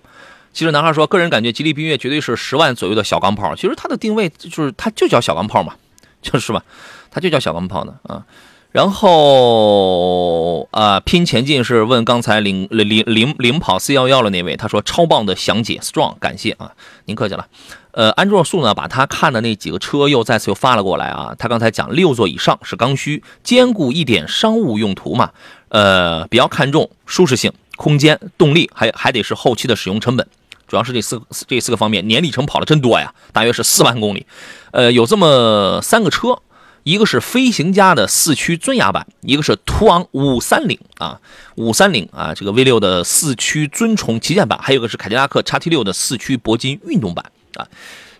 [0.52, 3.54] 其实男孩说，个人感觉吉利缤越绝对是十万左右的小钢炮。
[3.54, 5.74] 其实它的定位就是它就叫小钢炮嘛，
[6.20, 6.62] 就是吧？
[7.10, 8.24] 它就叫小钢炮的啊。
[8.72, 16.72] 然后啊，拼前进是问刚才领领领领跑四幺幺的那位，他说超棒的详解，strong，感谢啊，
[17.06, 17.46] 您客气了。
[17.92, 21.34] 呃，安卓素呢，把他看的那几个车又再次又发了过来啊。
[21.36, 25.30] 他刚才讲六座以上是刚需，兼顾一点商务用途嘛。
[25.70, 30.24] 呃，比较看重舒适性、空间、动力，还还得是后期的使用成本，
[30.68, 32.06] 主要是这四这四个方面。
[32.06, 34.24] 年里程跑的真多呀，大约是四万公里。
[34.70, 36.38] 呃，有这么三个车，
[36.82, 41.20] 一个是飞行家的四驱尊雅版，一个是途昂五三零啊，
[41.56, 47.24] 五三零啊，这个 V 六的四驱尊崇旗舰版，还有个是凯迪拉克 XT 六的四驱铂金运动版。
[47.56, 47.66] 啊，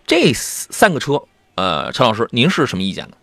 [0.05, 1.23] 这三个车，
[1.55, 3.13] 呃，陈老师，您是什么意见呢？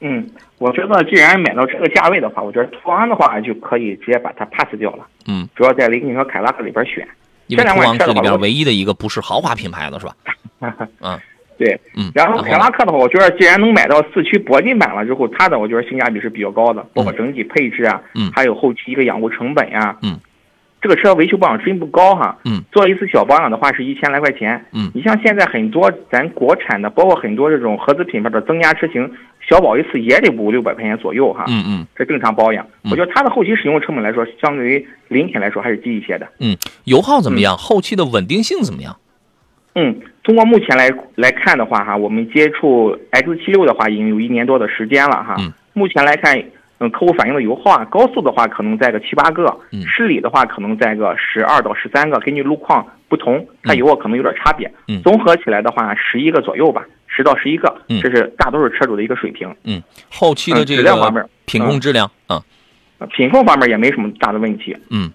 [0.00, 5.06] 嗯，我觉得既然买到这个价位的话，我觉得途昂的话就可以直接把它 pass 掉了。
[5.26, 7.06] 嗯，主要在雷克和凯拉克里边选。
[7.46, 10.16] 因为途昂是里边唯一的一个不是豪华品牌的是吧？
[11.00, 11.20] 嗯，
[11.58, 12.10] 对，嗯。
[12.14, 20.18] 然后凯拉克的话，我觉得既然能买到四驱铂金版了之后，它的我觉得性价比是比较高的，包括整体配置啊，嗯还有后期一个养护成本呀，嗯。
[20.80, 29.08] 这个车维修保养真不高哈，嗯，做一次小保养的话是一千来块钱，嗯你像现在很多咱国产的，包括很多这种合资品牌的增压车型，
[29.48, 32.66] 小保一次也得五六百块钱左右哈，嗯嗯这正常保养。
[32.82, 36.26] 嗯我觉得它的后期使用成本来说，相对于林肯来说还是低一些的。
[36.40, 37.56] 嗯，油耗怎么样？
[37.56, 38.96] 后期的稳定性怎么样？
[39.74, 45.36] 嗯，通过目前来来看的话哈，我们接触 X 七六的话已经有一年多的时间了哈。
[45.38, 45.52] 嗯。
[45.72, 46.38] 目前来看，
[46.78, 49.82] 嗯，客户反映的油耗啊，高速的话可能在个七八个，嗯。
[49.86, 54.70] 市里的话可能在个十二到十三个，根据路况不同，它油耗可能有点差别。
[54.88, 55.00] 嗯。
[55.02, 57.98] 综合起来的话，十一个左右吧，十到十一个，嗯。
[58.02, 59.48] 这是大多数车主的一个水平。
[59.64, 62.38] 嗯，后期的嗯这质量方面品控质量，嗯。
[62.98, 64.76] 呃品控方面也没什么大的问题。
[64.90, 65.10] 嗯，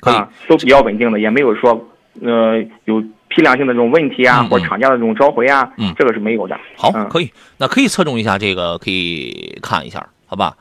[0.00, 0.14] 可以。
[0.14, 1.88] 啊，都比较稳定的，也没有说
[2.20, 3.02] 呃有
[3.34, 6.58] 批量性的这种问题啊，嗯嗯或者厂家的这种召回啊，嗯这个是没有的。
[6.76, 10.56] 好，嗯可以，那可以侧重一下这个，可以看一下，好吧？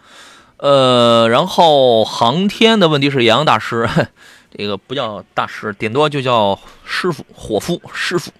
[0.58, 3.90] 呃，然后航天的问题是杨洋大师，
[4.56, 8.32] 这个不叫大师，顶多就叫师傅、伙夫、师傅。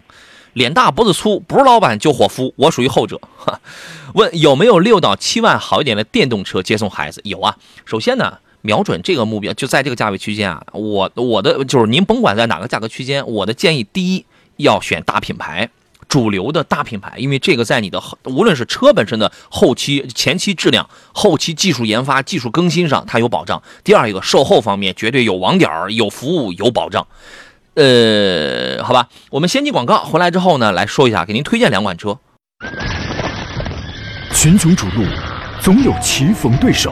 [0.54, 3.20] 脸大脖子粗，不是老板就伙夫，我属于后者。
[3.38, 3.60] 哈，
[4.14, 7.22] 问有没有六到七万好一点的电动车接送孩子？
[7.24, 7.56] 有啊。
[7.86, 10.64] 首先呢，瞄准这个目标，就在这个价位区间啊。
[10.74, 14.26] 我我的就是您甭管在哪个价格区间，我的建议第一
[14.58, 15.70] 要选大品牌。
[16.08, 23.64] 主流的大品牌，因为这个在你的无论是车本身的后期、前期质量、后期技术研发、技术更新上，它有保障。
[23.86, 27.08] 第二一个售后方面，绝对有网点儿、有服务、有保障。
[27.76, 32.20] 呃，好吧，我们先进广告，回来之后呢，来说一下，给您推荐两款车。
[34.34, 35.06] 群雄逐鹿，
[35.62, 36.92] 总有棋逢对手；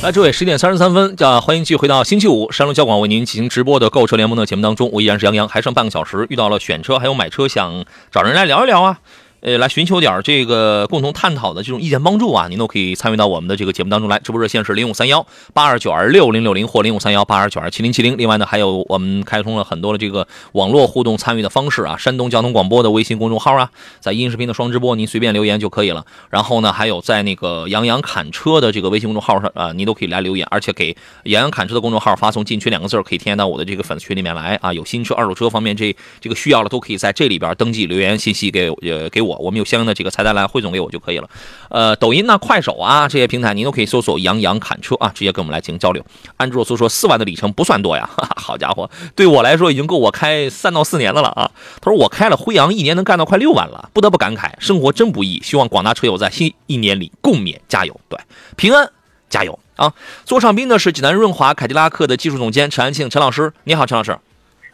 [0.00, 9.00] 来，诸位，十点三十三分，叫欢迎继续回到星期五山东交广为您进行直播的购车联盟的节目当中，我依然是杨洋，还剩半个小时，遇到了选车还有买车想找人来聊一聊啊。
[9.40, 14.18] 呃，来寻求点这个共同探讨的这种意见帮助啊，您都可以参与到我们的这个节目当中来。
[14.18, 15.24] 直播热线是零五三幺
[15.54, 18.18] 八二九二六零六零或零五三幺八二九二七零七零。
[18.18, 23.70] 另外呢，还有我们开通了很多的这个网络互动参与的方式啊，山东交通广播的微信公众号啊，
[24.00, 26.04] 在音视频的双直播您随便留言就可以了。
[26.30, 34.72] 然后呢，还有在那个杨洋侃车的这个微信公众号上啊，您都可以来留言，而且给杨洋侃车的公众号发送进群两个字，可以添加到我的这个粉丝群里面来啊。
[34.72, 41.28] 有新车、二手车方面这这个需要的，都可以在这里边登记留言信息给呃给我，我我们有相应的这个菜单栏汇总给我就可以了。
[41.68, 46.02] 呃，抖音呐、快手啊这些平台，您都可以搜索“杨洋侃车”啊，直接跟我们来进行交流。
[46.38, 51.50] 安卓苏说四万的里程不算多呀， 哈哈，好家伙，对我来说已经够我开三到四年的了啊。
[51.80, 55.40] 他说我开了辉昂一年能干到快六万了，不得不感慨生活真不易。
[55.42, 58.18] 希望广大车友在新一年里共勉，加油，对，
[58.56, 58.90] 平安，
[59.28, 59.92] 加油啊！
[60.24, 64.18] 座上宾呢是济南润华凯迪拉克的技术总监陈安庆，陈老师，你好，陈老师。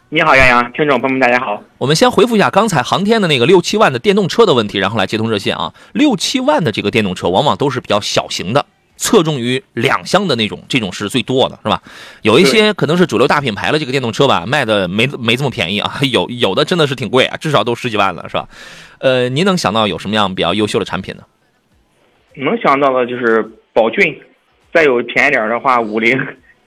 [0.09, 1.63] 你好，杨洋，听众朋友们，大家好。
[1.79, 5.73] 我们先回复一下刚才航天的那个六七万的电动车的问题，然后来接通热线啊。
[5.93, 11.81] 六七万的这个电动车往往都是比较小型的，侧重于两厢的那种，这种是最多的，是吧？
[12.21, 18.47] 有一些可能是主流大品牌的这个电动车吧，卖的没没这么便宜啊， 有有的真的是挺贵啊，至少都十几万了，是吧？
[18.99, 21.23] 呃，您能想到有什么样比较优秀的产品呢？
[22.35, 24.21] 能想到的就是宝骏，
[24.71, 26.15] 再有便宜点的话，五菱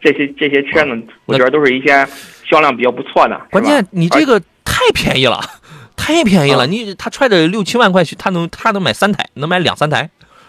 [0.01, 2.05] 这些这些车呢，我觉得都是一些
[2.49, 3.41] 销量比较不错的。
[3.51, 5.41] 关键你这个太便宜了，
[5.97, 10.09] 太便宜了，啊你他揣着六七万块去，他能他能买三台，能买两三台，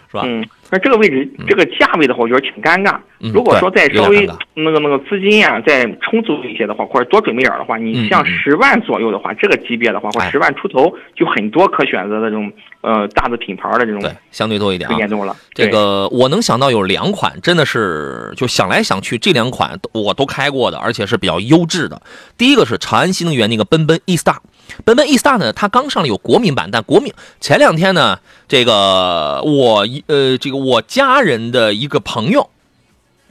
[0.10, 0.24] 是吧？
[0.26, 2.98] 嗯，那这个位置这个价位的话，我觉得挺尴尬。
[3.22, 14.96] 嗯如果说再稍微那个那个资金啊、再充足一些的话，或者多准备点儿的话，嗯你像十万左右的话，这个级别的话，或哎十万出头，就很多可选择的这种呃大的品牌的这种对，相对多一点啊。
[14.98, 15.36] 严重了。
[15.54, 22.02] 这个我能想到有两款，真的是就想来想去，这两款都我都开过的，而且是比较优质的。
[22.38, 24.38] 第一个是长安新能源那个奔奔 E Star，
[24.86, 32.50] 奔奔 E Star 呢，它刚上了有国民版，但国民前两天呢，这个我一呃这个我家人的一个朋友，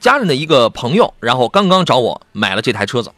[0.00, 3.12] 家人的一个朋友，然后刚刚找我买了这台车子，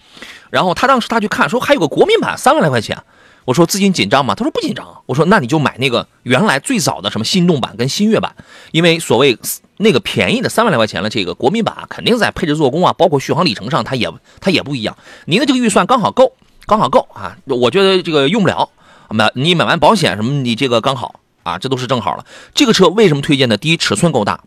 [0.51, 3.03] 然后他当时他去看说还有个国民版三万来块钱。
[3.47, 4.35] 我说资金紧张吗？
[4.35, 5.03] 他说不紧张。
[5.07, 8.37] 我说那你就买那个原来最早的什么心动版跟新悦版，
[8.71, 9.37] 因为所谓
[9.79, 14.09] 那个便宜的三万来块钱的这个国民版，肯定在配置做工啊，包括续航里程上它也
[14.41, 14.97] 它也不一样。
[15.25, 16.35] 您的这个预算刚好够，
[16.71, 18.71] 刚好够啊，我觉得这个用不了。
[19.09, 22.25] 买你买完保险什么，你这个刚好啊，这都是正好了。
[22.55, 23.57] 这个车为什么推荐呢？
[23.57, 24.45] 第一，尺寸够大，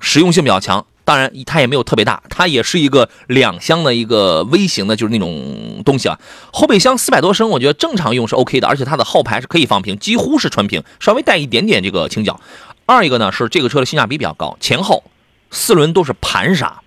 [0.00, 0.84] 实用性比较强。
[1.04, 6.18] 当然，它也没有特别大，它也是一个两厢的一个微型的，就是那种东西啊。
[6.52, 12.40] 后备箱四百多升，我觉得正常用是 OK 的，而且它的后排是可以放平，几乎是纯平，稍微带一点点这个倾角。
[12.86, 15.04] 二一个呢是这个车的性价比比较高，前后
[15.52, 16.80] 四轮都是盘刹，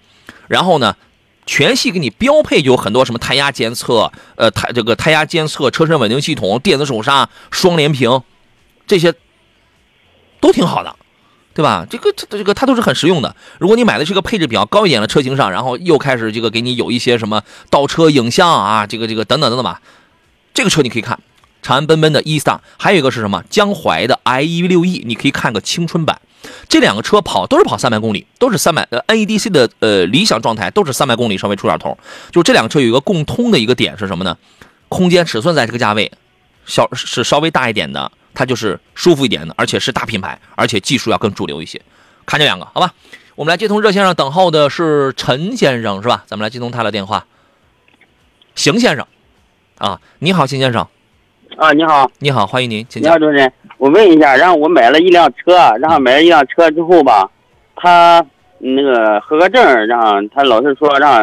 [0.50, 0.98] 然后呢
[1.46, 8.22] 全系给你标配有很多什么胎压监测，呃胎这个胎压监测、车身稳定系统、电子手刹、双联屏，
[8.88, 9.14] 这些
[10.40, 10.96] 都挺好的。
[11.54, 11.88] 对吧？
[11.90, 13.34] 这个这这个它都是很实用的。
[13.60, 19.82] 如果你买的是个配置比较高一点的车型上，然后又开始这个给你有一些什么倒车影像啊，这个这个等等等等吧，
[20.54, 21.18] 这个车你可以看
[21.62, 26.20] 长安奔奔的 E Star，还有一个是什么江淮的 IE 六 E，你可以看个青春版。
[26.68, 31.98] 这两个车跑都是跑三百公里，都是三百呃 NEDC 的呃理想状态都是三百公里稍微出点头。
[32.32, 34.38] 就这两个车有一个共通的一个点是什么呢？
[34.88, 36.12] 空间尺寸在这个价位，
[36.66, 41.82] 小是稍微大一点的，它就是舒服一点的，而且是大品牌，而且技术要更主流一些。
[42.26, 42.94] 看这两个，好吧？
[43.36, 46.24] 我们来接通热线上等候的是陈先生，是吧？
[46.28, 47.26] 咱们来接通他的电话。
[48.56, 49.06] 邢先生，
[49.78, 50.88] 啊，你好，邢先生，
[51.58, 53.12] 啊，你好，你好，欢迎您，请讲。
[53.12, 57.30] 你好，主持人，我问一下，然后我买了一辆车，然后买了一辆车之后吧，
[57.76, 58.26] 他
[58.60, 61.22] 那个合格证，然后他老是说让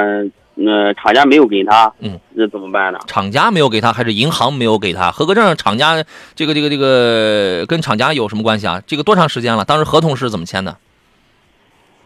[0.56, 2.98] 呃厂家没有给他，嗯，那怎么办呢？
[3.06, 5.56] 厂家没有给他，还是银行没有给他合格证？
[5.56, 8.82] 厂家这个这个这个跟厂家有什么关系啊？
[8.86, 9.64] 这个多长时间了？
[9.64, 10.76] 当时合同是怎么签的？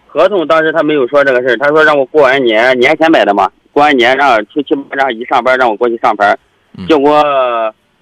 [0.06, 6.38] 合同当时他没有说这个事儿，他说让我过完年，年前买的嘛，过完年让初七八让一上班让我过去上班，
[6.78, 7.12] 嗯结果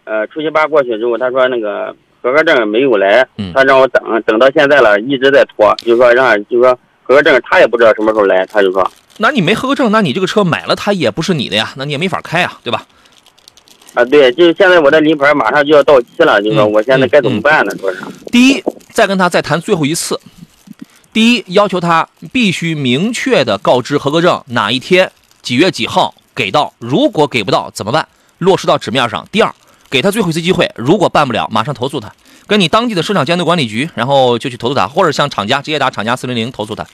[0.04, 12.82] 呃初七八过去之后，他说那个合格证没有来，嗯他让我等等到现在了，一直在拖，就说让就说合格证他也不知道什么时候来，他就说那你没合格证，那你这个车买了它也不是你的呀，那你也没法开啊，对吧？
[13.92, 17.76] 啊对，就是现在我的临牌马上就要到期了，就说嗯我现在该怎么办呢？
[17.78, 17.98] 说是
[18.32, 20.18] 第一，再跟他再谈最后一次。
[21.12, 28.08] 第一，要求他必须明确的告知合格证哪一天几月几号给到，如果给不到怎么办？
[28.38, 29.28] 落实到纸面上。
[29.30, 29.54] 第二，
[29.94, 32.12] 给他最后一次机会，如果办不了，马上投诉他，
[32.48, 36.84] 跟你当地的市场监督管理局，然后就去投诉他，或者向厂家直接打厂家四零零投诉他。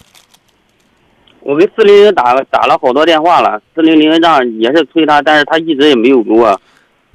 [1.40, 6.60] 我给四零零打打了好多电话了，四零零让也是催他，但是他一直也没有给我。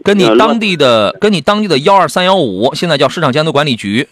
[0.03, 4.09] 跟你呃当地的跟你当地的幺二三幺五，现在叫市场监督管理局，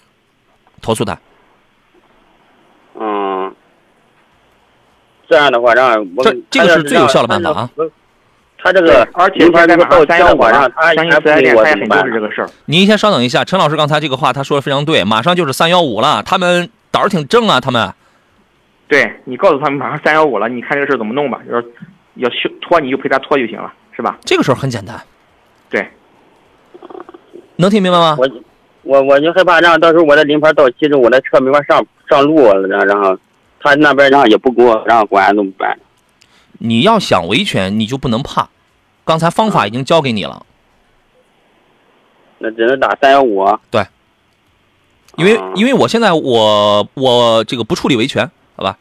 [0.80, 1.18] 投诉他。
[3.00, 3.52] 嗯，
[5.28, 7.70] 这样的话让我这这个是最有效的办法啊。
[8.64, 12.14] 他这个而且临牌现在马上这个到期的话，三幺五了让，他相信还不给四 S 店我怎么办他也很重视？
[12.14, 12.50] 这个事儿。
[12.66, 17.92] 您先稍等一下，陈老师刚才这个话他说的非常对，马上就是三幺五了，他们胆儿挺正啊，他们。
[18.88, 21.40] 对你告诉他们马上三幺五了，你看这个事儿怎么弄吧。
[21.52, 21.68] 要是
[22.16, 24.18] 要修拖你就陪他拖就行了，是吧？
[24.24, 25.02] 这个事儿很简单，
[25.70, 25.88] 对，
[27.58, 28.16] 能听明白吗？
[28.20, 28.30] 我
[28.84, 33.18] 我我就害怕让到时候我的临牌到期之后，我的车没法上上路了，然后然后
[33.60, 35.78] 他那边然后也不给我让管怎么办？
[36.60, 38.50] 你要想维权，你就不能怕。
[39.04, 40.46] 刚才方法已经教给你了，
[42.38, 43.46] 那只能打三幺五。
[43.70, 43.86] 对
[45.18, 48.78] 因为啊因为我现在我我这个不处理维权，好吧？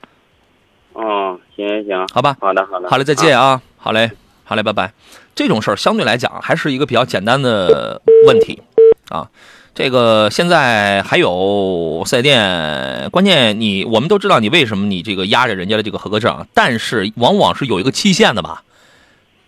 [0.93, 4.13] 哦，行行，好吧，好的好的，好嘞，再见啊，好嘞，
[4.45, 4.93] 好嘞，拜拜。
[5.35, 8.63] 这种事儿相对来讲还是一个比较简单的问题
[9.09, 9.29] 啊。
[9.75, 18.63] 这个现在还有四 S 店，关键你我们都知道你为什么你这个压着人家的这个合格证，但是往往是有一个期限的吧？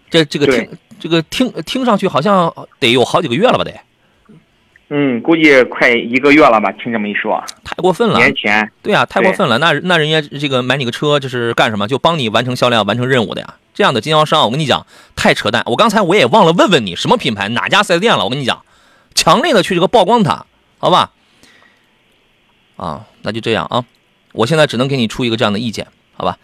[0.08, 0.68] 这这个听
[0.98, 3.64] 这个听听上去好像得有好几个月了吧？
[3.64, 3.72] 得
[4.88, 6.70] 嗯，估计快一个月了吧？
[6.72, 8.18] 听这么一说，太过分了。
[8.18, 9.58] 年前对啊，太过分了。
[9.58, 11.88] 那那人家这个买你个车，这是干什么？
[11.88, 13.54] 就帮你完成销量、完成任务的呀。
[13.74, 15.62] 这样的经销商，我跟你讲，太扯淡。
[15.66, 18.24] 我刚才我也忘了问问你什么品牌、哪家四 S 店了。
[18.24, 18.62] 我跟你讲，
[19.14, 20.46] 强烈的去这个曝光它，
[20.78, 21.10] 好吧？
[22.76, 23.84] 啊，那就这样啊，
[24.32, 25.86] 我现在只能给你出一个这样的意见，
[26.16, 26.38] 好吧？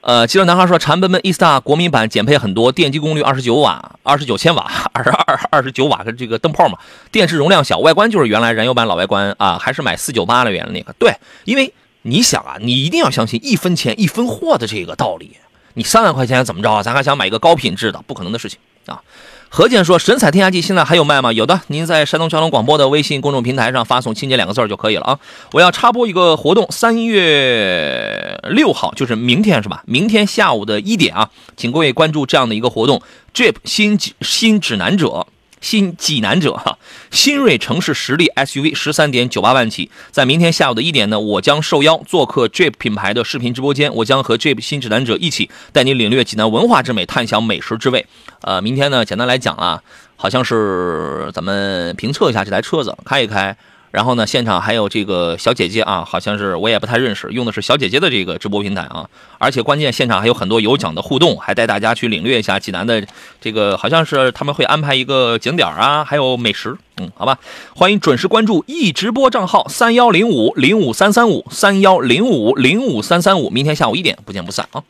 [0.00, 6.78] 呃，记者男孩说，长奔奔 E Star 国民版减配很多，电机功率二十九瓦，二十九千瓦， 二十二二十九瓦的这个灯泡嘛，
[7.10, 10.92] 电池容量小，外观就是原来燃油版老外观啊，还是买四九八的原来那个。
[10.94, 11.12] 对，
[11.44, 15.36] 因为你想啊，你一定要相信一分钱一分货的这个道理。
[15.74, 16.82] 你三万块钱怎么着？
[16.82, 19.02] 咱还想买一个高品质的，不可能的事情啊！
[19.50, 21.32] 何健说：“神采天下剂现在还有卖吗？
[21.32, 25.18] 有的，您在山东交通广播的微信公众平台上发送‘清洁’两个字就可以了啊！
[25.52, 29.82] 我要插播一个活动，三月六号就是明天是吧？
[29.86, 33.02] 明天下午的一点啊，请各位关注这样的一个活动
[33.34, 35.26] ：Jeep 新新指南者。”
[35.60, 36.78] 新济南者哈，
[37.10, 48.06] 新锐城市实力 SUV 十三点九八万起，在明天下午的一点呢，我将受邀做客 Jeep 品牌的视频直播间，我将和 Jeep 新指南者一起带你领略济南文化之美，探享美食之味。
[48.42, 49.82] 呃，明天呢，简单来讲啊，
[50.16, 53.56] 好像是咱们评测一下这台车子，开一开。
[53.90, 59.08] 然后呢，现场还有这个小姐姐啊，好像是我也不太认识，用的是小姐姐的这个直播平台啊。
[59.38, 63.06] 而且关键现场还有很多有奖的互动，还带大家去领略一下济南的
[63.40, 66.76] 这个，好像是他们会安排一个景点啊，还有美食。
[67.00, 67.38] 嗯，好吧，
[67.74, 74.82] 欢迎准时关注易直播账号三幺零五零五三三五三幺零五零五三三五，明天下午一点不见不散啊。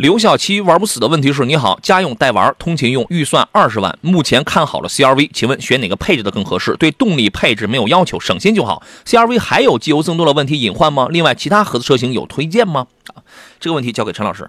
[0.00, 6.74] 刘小七玩不死的问题是：你好，家用带玩，通勤用，预算二十万，目前看好了 CRV，请问选哪个配置的更合适？
[6.78, 8.82] 对动力配置没有要求，省心就好。
[9.04, 11.06] CRV 还有机油增多的问题隐患吗？
[11.10, 12.86] 另外，其他合资车型有推荐吗？
[13.14, 13.20] 啊，
[13.58, 14.48] 这个问题交给陈老师。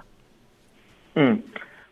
[1.16, 1.44] 嗯，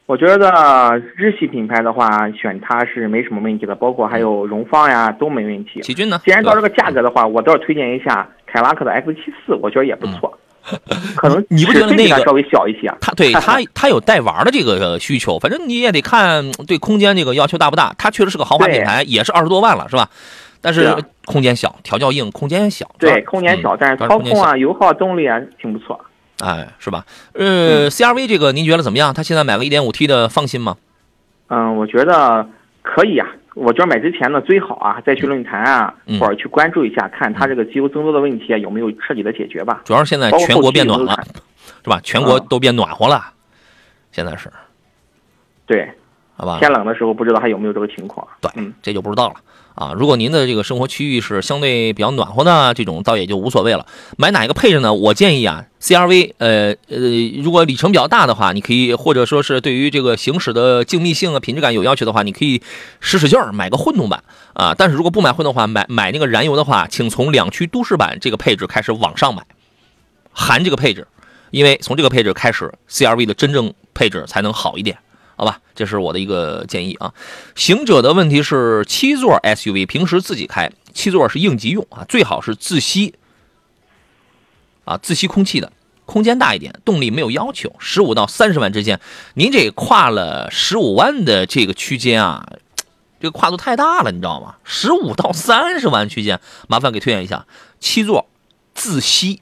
[0.06, 5.82] 我觉得日系品牌的话，选它是没什么问题的，包括还有荣放呀都没问题。
[5.82, 6.22] 奇骏呢？
[6.24, 10.40] 既然到这个价格的话，我倒是推荐一下凯拉克的 F 七四，我觉得也不错。
[11.18, 12.92] 可能你不觉得那个稍微小一些？
[13.02, 17.94] 他对他他有带玩的这个需求，反正你也得看对空间这个要求大不大。
[17.98, 20.10] 它确实是个豪华品牌，也是二十多万了，是吧？
[20.62, 20.96] 但是
[21.26, 22.90] 空间小，调教硬，空间小。
[23.00, 26.00] 对，空间小，但是操控啊、油耗、动力啊挺不错。
[26.40, 27.06] 哎，是吧？
[27.34, 29.14] 呃，CRV 这个您觉得怎么样？
[29.14, 30.76] 他现在买个 1.5T 的放心吗？
[31.48, 32.46] 嗯，我觉得
[32.82, 33.26] 可以呀。
[33.60, 39.82] 我觉得买之前呢，最好啊再去论坛啊，或者去关注一下，看它这个机油增多的问题啊有没有彻底的解决吧。
[39.84, 41.22] 主要是现在全国变暖了，
[41.84, 42.00] 是吧？
[42.02, 43.22] 全国都变暖和了，
[44.12, 44.50] 现在是。
[45.66, 45.92] 对，
[46.36, 46.58] 好吧。
[46.60, 48.26] 天冷的时候不知道还有没有这个情况。
[48.40, 48.50] 对，
[48.82, 49.36] 这就不知道了。
[49.76, 53.86] 啊，如果您的这个生活区域是相对比较暖和的，这种倒也就无所谓了。
[54.18, 54.94] 买哪一个配置呢？
[54.94, 56.98] 我建议啊，CRV，呃呃，
[57.42, 62.62] 如果里程比较大的话，你可以或者说是对于这个行驶的静谧性啊、品质感有要求的话，你可以
[63.00, 64.24] 使使劲儿买个混动版
[64.54, 64.76] 啊。
[64.78, 69.44] 但是如果不买混动版，买买那个燃油的话，请从两驱都市版这个配置开始往上买，
[70.32, 71.08] 含这个配置，
[71.52, 74.98] 因为从这个配置开始，CRV 的真正配置才能好一点。
[75.36, 77.14] 好吧，这是我的一个建议啊。
[77.56, 83.14] 行者的问题是七座 SUV，平时自己开，七座是应急用啊，最好是自吸
[84.90, 85.72] 啊，自吸空气的，
[86.06, 89.00] 空间大一点，动力没有要求，十五到三十万之间。
[89.36, 92.44] 您这跨了十五万的这个区间啊，
[93.20, 94.56] 这个跨度太大了，你知道吗？
[94.64, 97.46] 十五到三十万区间，麻烦给推荐一下
[97.80, 98.26] 七座
[98.74, 99.42] 自吸。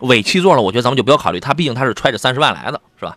[0.00, 3.16] 尾七座了，我觉得咱们就不要考虑，它毕竟它是揣着三十万来的，是吧？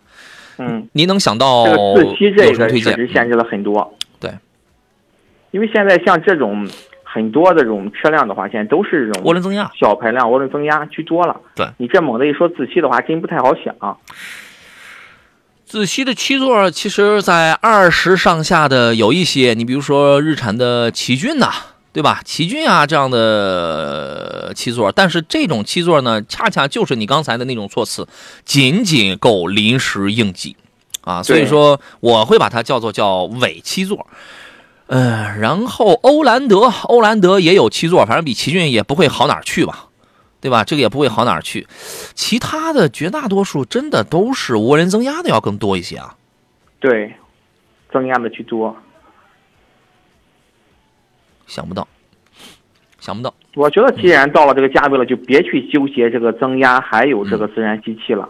[0.58, 3.92] 嗯，您能想到这个自吸这个确实限制了很多。
[4.20, 4.32] 对，
[5.50, 6.68] 因为现在像这种
[7.10, 11.40] 很多的这种车辆的话，现在都是这种涡轮增压、小排量涡轮增压居多了。
[11.54, 13.74] 对，你这猛的一说自吸的话，真不太好想。
[15.64, 21.52] 自吸的七座，其实在二十上下的有一些，你比如说日产的奇骏呐。
[21.90, 22.20] 对吧？
[22.24, 28.06] 奇骏啊，这样的七座，但是这种七座呢，恰恰就是你刚才的那种措辞，
[28.44, 30.54] 仅仅够临时应急，
[31.00, 34.06] 啊，所以说我会把它叫做叫伪七座。
[34.88, 39.88] 嗯，然后欧蓝德，欧蓝德也有七座，反正比奇骏也不会好哪儿去吧，
[40.40, 40.64] 对吧？
[40.64, 41.66] 这个也不会好哪儿去。
[42.14, 46.16] 其他的绝大多数真的都是涡轮增压的要更多一些啊。
[46.80, 47.14] 对，
[47.92, 48.74] 增压的居多。
[51.46, 51.86] 想不到，
[53.00, 53.34] 想不到。
[53.54, 58.28] 我觉得既然到了这个价位了，就别去纠结这个增压还有这个自然吸气了，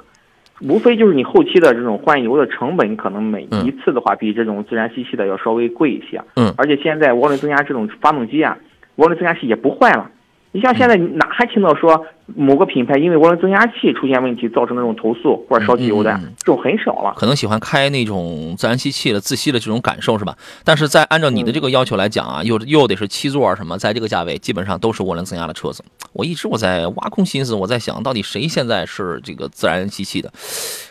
[0.60, 6.20] 无非就是你后期的这种换油的成本，可能每一次的话比这种自然吸气的要稍微贵一些。
[6.36, 6.52] 嗯。
[6.56, 8.56] 而且现在涡轮增压这种发动机啊，
[8.96, 10.10] 涡轮增压器也不坏了。
[10.52, 17.12] 你像现在哪还听到说某个品牌因为涡轮增压器出现问题造成那种投诉或者烧机油的，这种很少了。
[17.16, 20.34] 可能喜欢开那种自然吸气的自吸的这种感受是吧？
[20.64, 25.84] 但是在按照你的这个要求来讲啊，又又得是七座什么，在这个价位基本上都是涡轮增压的车子。
[26.14, 30.32] 我一直我在挖空心思，我在想到底谁现在是这个自然吸气的，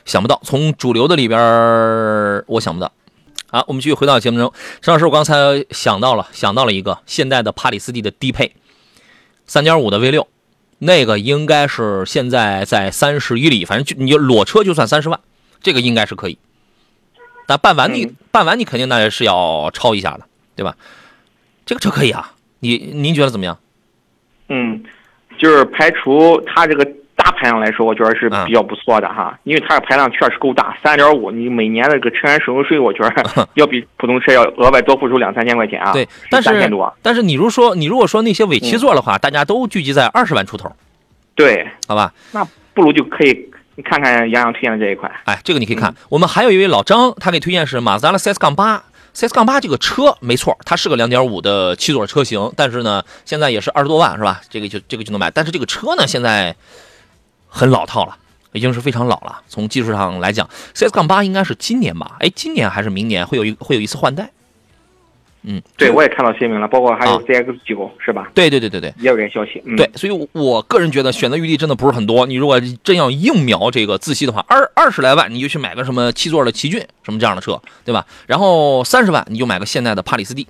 [0.06, 1.40] 想不到从主流的里边
[2.46, 2.92] 我想不到。
[3.50, 5.34] 好，我们继续回到节目中，陈老师，我刚才
[5.72, 8.54] 想到了想到了一个现代的帕里斯蒂的低配。
[9.48, 10.28] 三点五的 V 六，
[10.78, 15.20] 那个应该是现在在三十以里，反正就你就裸车就算三十万，
[15.62, 16.38] 这个应该是可以。
[17.48, 20.76] 但办完你、嗯办完你肯定那是要超一下的，对吧？
[21.66, 23.58] 这个车可以啊，你您觉得怎么样？
[24.50, 24.84] 嗯，
[25.40, 26.88] 就是排除它这个
[27.28, 35.92] 大排量来说，我觉得是嗯比较不错的哈，因为它的排量确实够大，三点五，你每年的这个车源使用税，我觉得 要比普通车要额外多付出两三千块钱啊。
[35.92, 36.94] 对，但是三千多。
[37.02, 40.72] 但是你如果说你如果说那些尾七座的话，大家都聚集在二十万出头，
[41.36, 42.14] 对，好吧？
[42.32, 45.12] 那不如就可以你看看杨洋推荐的这一款。
[45.26, 45.94] 哎，这个你可以看。
[46.08, 48.82] 我们还有一位老张，他给推荐是马自达的 CS 杠八。
[49.14, 54.40] CS 杠八这个车没错，它是个两点五的七座车型，但是呢，现在也是二十多万，是吧？
[54.48, 55.32] 这个就这个就能买。
[55.32, 56.56] 但是这个车呢，现在
[57.48, 58.18] 很老套了，
[58.52, 59.42] 已经是非常老了。
[59.48, 62.18] 从技术上来讲，CS 杠八应该是今年吧？
[62.20, 64.30] 哎，今年还是明年会有一会有一次换代？
[65.50, 68.30] 嗯，对，我也看到新闻了，包括还有啊 CX 九、是吧？
[68.34, 68.94] 对对对对对。
[69.00, 69.62] 也有这个消息。
[69.66, 72.26] 嗯，对，所以我，我个人觉得选择余地真的不是很多。
[72.26, 78.06] 你如果真要硬瞄这个自吸的话，二二十来万你就去买个什么七座的奇骏什么这样的车，对吧？
[78.26, 80.46] 然后三十万你就买个现代的帕里斯蒂，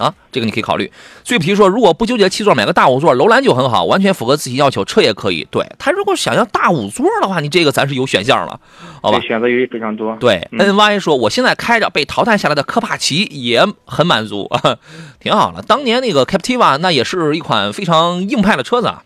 [0.00, 0.90] 啊，这个你可以考虑。
[1.22, 5.46] 所以，比如说，如果不纠结七座，买个大五座，楼兰就很好，完全符合自己要求，车也可以。
[5.50, 8.58] 对他如果想要大五座的话，你这个咱是有选项了，
[9.02, 9.20] 好吧，？
[9.20, 10.16] 选择余地非常多。
[10.16, 14.50] 对嗯，NY 说我现在开着被淘汰下来的科帕奇也很满足，
[15.20, 15.62] 挺好了。
[15.62, 19.02] 当年那个 Captiva 那也是一款非常硬派的车子啊，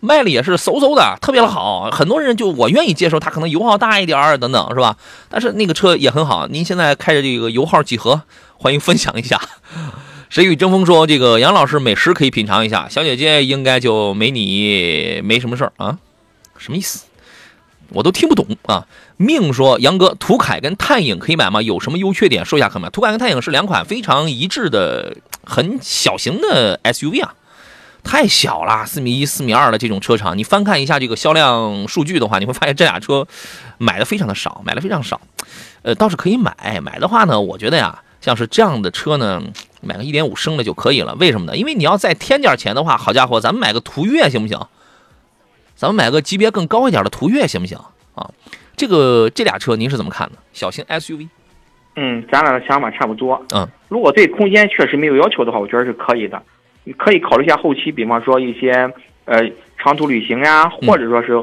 [0.00, 1.90] 卖了也是嗖嗖的，特别的好。
[1.92, 4.96] 很多人就我愿意接受它可能油耗大一点儿等等，是吧？
[5.28, 6.48] 但是那个车也很好。
[6.48, 8.22] 您现在开着这个油耗几何？
[8.56, 9.40] 欢迎分享一下。
[10.32, 15.98] 谁与争锋说这个杨老师美食可以品尝一下，小姐姐应该就没你没什么事儿啊？
[16.56, 17.04] 什么意思？
[17.90, 18.86] 我都听不懂啊！
[19.18, 21.60] 命说杨哥，途凯跟探影可以买吗？
[21.60, 22.46] 有什么优缺点？
[22.46, 22.88] 说一下可以吗？
[22.88, 25.14] 途凯跟探影是两款非常一致的、
[25.44, 27.34] 很小型的 SUV 啊，
[28.02, 33.28] 太小了，四米一、四米二的这种车长，你翻看一下这个销量数据的话，你会发现这俩车
[33.76, 35.20] 买的非常的少，买的非常少。
[35.82, 39.42] 呃，倒是可以买，买的话呢，我觉得呀，像是这样的车呢，
[39.82, 41.14] 买个一点五升的就可以了。
[41.20, 41.56] 为什么呢？
[41.56, 44.58] 因为你要再添点钱的话，好家伙，咱们买个途岳行不行？
[45.74, 47.76] 咱们买个级别更高一点的途岳行不行
[48.14, 48.30] 啊？
[48.76, 50.38] 这个这俩车您是怎么看的？
[50.52, 51.28] 小型 SUV，
[51.96, 53.44] 嗯，咱俩的想法差不多。
[53.54, 56.40] 嗯，如果对空间确实没有要求的话，我觉得是可以的。
[56.84, 58.72] 你可以考虑一下后期，比方说一些
[59.24, 59.42] 呃
[59.78, 61.40] 长途旅行呀，嗯或者说是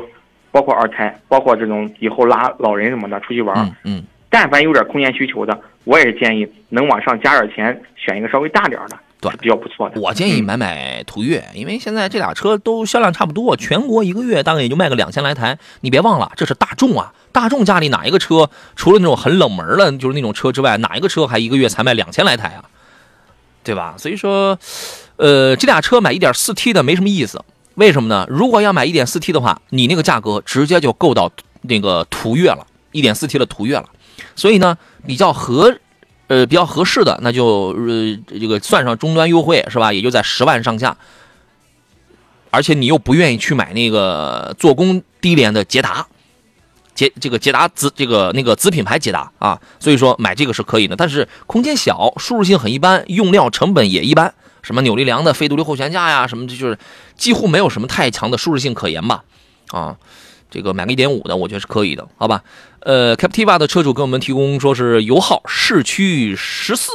[0.51, 9.99] 包括二胎，包括这种以后拉老人什么的出去玩，嗯嗯，但凡有点空间需求的，我也是建议能往上加点钱，选一个稍微大点儿的，对比较不错的。
[9.99, 15.57] 我建议买买途岳，因为现在这俩车都销量差不多，全国一个月大概也就卖个两千来台。
[15.81, 22.65] 你别忘了，这是大众啊，大众家里哪一个车除了那种很冷门的，就是那种车之外，哪一个车还一个月才卖两千来台啊？
[23.63, 23.95] 对吧？
[23.97, 24.57] 所以说，
[25.17, 27.43] 呃，这俩车买 1.4T 的没什么意思。
[27.75, 28.25] 为什么呢？
[28.29, 33.85] 如果要买 1.4T 的话，你那个价格直接就够到那个途岳了，1.4T 的途岳了。
[34.39, 35.77] 所以呢，比较合，
[36.27, 39.91] 呃，比较合适的，那就呃这个算上终端优惠是吧？
[39.91, 40.97] 也就在十万上下。
[42.51, 46.07] 而且你又不愿意去买那个做工低廉的捷达，
[46.95, 50.95] 捷这个捷达子这个那个子品牌捷达啊，所以说买这个是可以的。
[50.95, 54.33] 但是空间小，舒适性很一般，用料成本也一般。
[54.63, 56.77] 什么扭力梁的非独立后悬架呀，什么这就是
[57.15, 59.23] 几乎没有什么太强的舒适性可言吧？
[59.67, 59.95] 啊，
[60.49, 62.43] 这个买个一点五的，我觉得是可以的，好吧？
[62.81, 66.91] 呃，Captiva 的车主给我们提供说是油耗市区十四，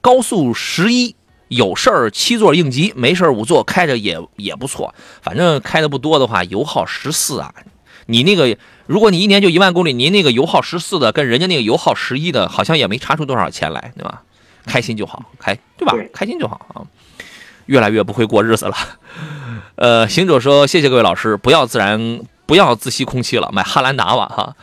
[0.00, 1.14] 高速十一，
[1.48, 4.94] 有事儿七座应急，没事儿五座开着也也不错。
[5.22, 7.54] 反正开的不多的话，油耗十四啊，
[8.06, 14.22] 你那个如果你一年就一万公里，您那个油耗十四的跟人家那个油耗十一的，好像也没差出多少钱来，对吧？
[14.66, 15.94] 开心就好，开对吧？
[16.12, 16.82] 开心就好啊。
[17.66, 18.74] 越来越不会过日子了。
[19.76, 22.20] 呃，行者说：“谢谢各位老师，不要自然，
[22.52, 24.54] 不要自吸空气了，买汉兰达吧，哈。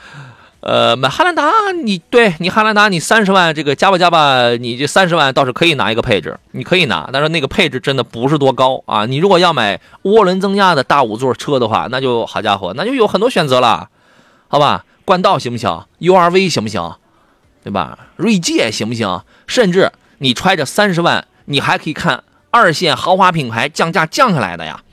[0.60, 9.08] 呃，买汉兰达，你对你汉兰达，你三十万这个加吧加吧，你这三十万倒是可以拿一个配置，你可以拿，但是那个配置真的不是多高啊。
[9.08, 13.90] 你如果要买涡轮增压的大五座车的话，那就好家伙，那就有很多选择了，
[14.50, 14.86] 好吧？
[15.04, 16.94] 冠道行不行？URV 行不行？
[17.64, 17.98] 对吧？
[18.18, 19.24] 锐界行不行？
[19.48, 24.84] 甚至你揣着三十万，你还可以看二线豪华品牌降价降下来的呀，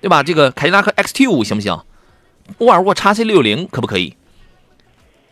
[0.00, 0.22] 对吧？
[0.22, 1.76] 这个凯迪拉克 XT 五行不行？
[2.58, 4.16] 沃尔沃 x C 六零可不可以？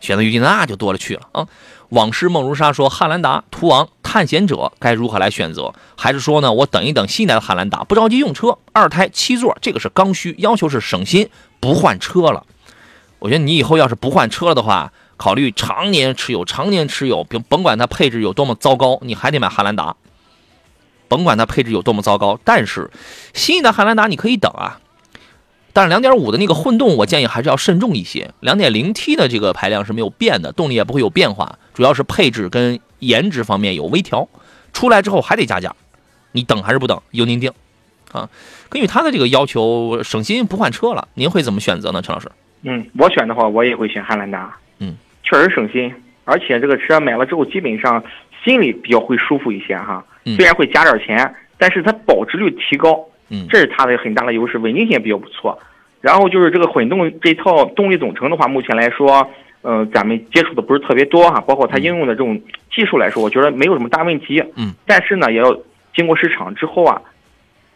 [0.01, 1.47] 选择余地那就多了去了啊！
[1.89, 5.73] 往事梦如沙说，汉兰达、途昂、探险者该如何来选择？
[5.95, 12.45] 还是说呢，我等一等新一代的汉兰达，不着急用车，二胎七座，这个是刚需，要求是省心，不换车了。
[13.19, 19.95] 我觉得你以后要是不换车了的话，考虑常年持有，常年持有，甭甭管它配置有多么糟糕，你还得买汉兰达。
[21.07, 22.91] 甭甭管它配置有多么糟糕，但是
[23.33, 24.81] 新一代汉兰达你可以等啊。
[25.75, 28.31] 但是两点五的那个混动，我建议还是要慎重一些。
[28.39, 34.25] 两点零 T 的这个排量是没有变的，动力也不会有变化，主要是配置跟颜值方面有微调。
[34.71, 35.75] 出来之后还得加价，
[36.31, 37.51] 你等还是不等，由您定。
[38.13, 38.29] 啊，
[38.69, 42.31] 根据他的这个要求，省心不换车了，您会怎么选择呢，陈老师？
[42.63, 44.55] 嗯，我选的话，我也会选汉兰达。
[44.79, 48.01] 嗯，确实省心，而且这个车买了之后，基本上
[48.45, 50.01] 心里比较会舒服一些哈。
[50.23, 55.57] 嗯虽然会加点钱，但是它保值率提高，嗯这是它的很大的优势，稳定性也比较不错。
[56.01, 59.27] 然后就是这个混动这套动力总成的话，目前来说，
[59.63, 62.39] 呃，咱们接触的不是特别多哈，包括它应用的这种
[62.73, 64.43] 技术来说，我觉得没有什么大问题。
[64.55, 65.57] 嗯，但是呢，也要
[65.95, 67.01] 经过市场之后啊，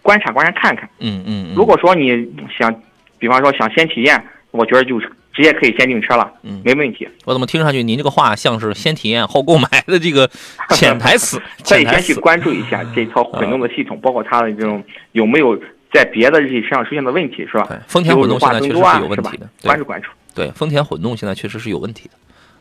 [0.03, 0.87] 观察观察看看。
[0.99, 2.71] 嗯嗯嗯，如果说你想，
[3.17, 7.07] 比方说想先体验，我觉得就是直接可以先订车了，嗯没问题。
[7.25, 10.29] 我怎么听上去您这个话像是先体验后购买的这个
[10.71, 11.41] 潜台词？
[11.63, 11.85] 可以。
[11.85, 15.57] 先去关注一下这套混动的系统，包括它的这种有没有
[15.93, 17.77] 在别的日系车上出现的问题，是吧对？
[17.87, 20.09] 丰田混动现在确实是有问题的关注关注。
[20.35, 22.11] 对，丰田混动现在确实是有问题的，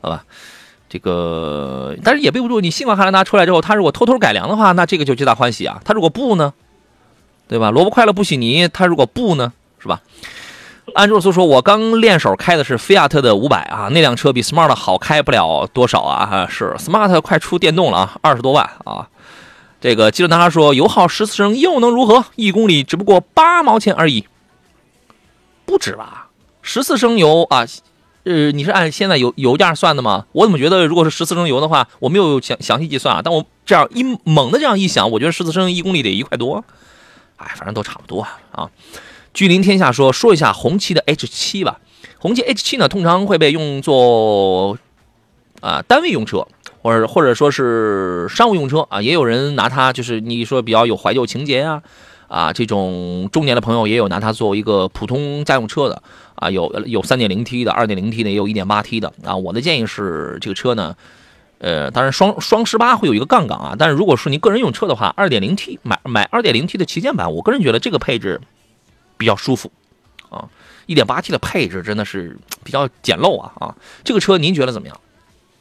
[0.01, 0.25] 好吧？
[0.89, 5.81] 这个，但是也备不住，你新款汉兰达出来之后，它如果偷偷改良的话，那这个就皆大欢喜啊。
[5.85, 6.55] 它如果不呢，
[7.47, 7.71] 对吧？
[7.71, 10.01] 萝卜快乐不洗泥，它如果不呢，是吧？
[10.95, 19.09] 安卓苏说：“我刚练手开的是菲亚特的五百啊，那辆车比 Smart 好开不了多少啊，是 Smart 快出电动了啊，二十多万啊。
[19.81, 22.25] 这个记者男孩说，油耗十四升又能如何？
[22.35, 24.27] 一公里只不过八毛钱而已，
[25.65, 26.29] 不止吧？
[26.63, 27.65] 十四升油啊，
[28.25, 30.27] 呃，你是按现在油油价算的吗？
[30.33, 36.65] 我怎么觉得如果是十四升油的话，我没有详详细计算啊，但我这样一猛的这样一想，我觉得十四升一公里得一块多，
[37.37, 38.69] 哎，反正都差不多啊。
[39.39, 41.79] 居临天下说说一下红旗的 H 7吧，
[42.19, 44.77] 红旗 H 7呢，通常会被用作
[45.61, 46.45] 啊、单位用车，
[46.83, 51.81] 或者或者说是商务用车啊，也有人拿它就是你说比较有怀旧情节啊、
[52.27, 56.03] 啊，这种中年的朋友也有拿它作为一个普通家用车的
[56.35, 59.37] 啊，有有 3.0T 的、2.0T 的，也有 1.8T 的啊。
[59.37, 60.97] 我的建议是这个车呢，
[61.59, 68.41] 呃，当然双双十八会有一个杠杠啊，但是如果是您个人用车的话，2.0T 买买 2.0T 的旗舰版，我个人觉得这个配置
[69.19, 69.71] 比较舒服
[70.31, 70.49] 啊。
[70.87, 73.77] 一点八 T 的配置真的是比较简陋啊啊！
[74.05, 74.99] 这个车您觉得怎么样？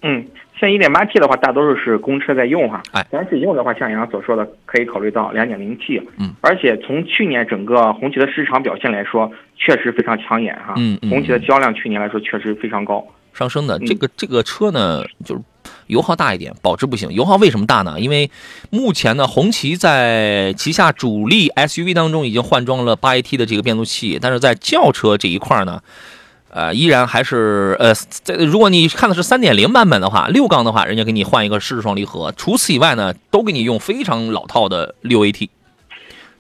[0.04, 0.26] 嗯，
[0.58, 2.82] 像 1.8T 的话，大多数是公车在用哈。
[2.94, 6.02] 哎咱自己用的话，像杨所说的，可以考虑到两点零 T。
[6.18, 10.76] 嗯，而且从去年整个红旗的市场表现来说，确实非常抢眼哈。
[10.78, 13.06] 嗯嗯红旗的销量去年来说确实非常高。
[13.34, 15.42] 上升的嗯这个这个车呢，就是
[15.88, 17.12] 油耗大一点，保值不行。
[17.12, 18.00] 油耗为什么大呢？
[18.00, 18.30] 因为
[18.70, 25.82] 目前呢，红旗在旗下主力 SUV 当中已经换装了 8AT 的这个变速器，但是在轿车这一块呢，
[26.50, 35.50] 呃，依然还是呃，在如果你看的是3.0版本的话，六缸的话，人家给你换一个湿式双离合，除此以外呢，都给你用非常老套的 6AT。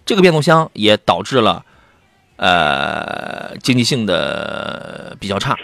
[0.05, 1.65] 这个变速箱也导致了
[2.37, 5.57] 呃经济性的比较差。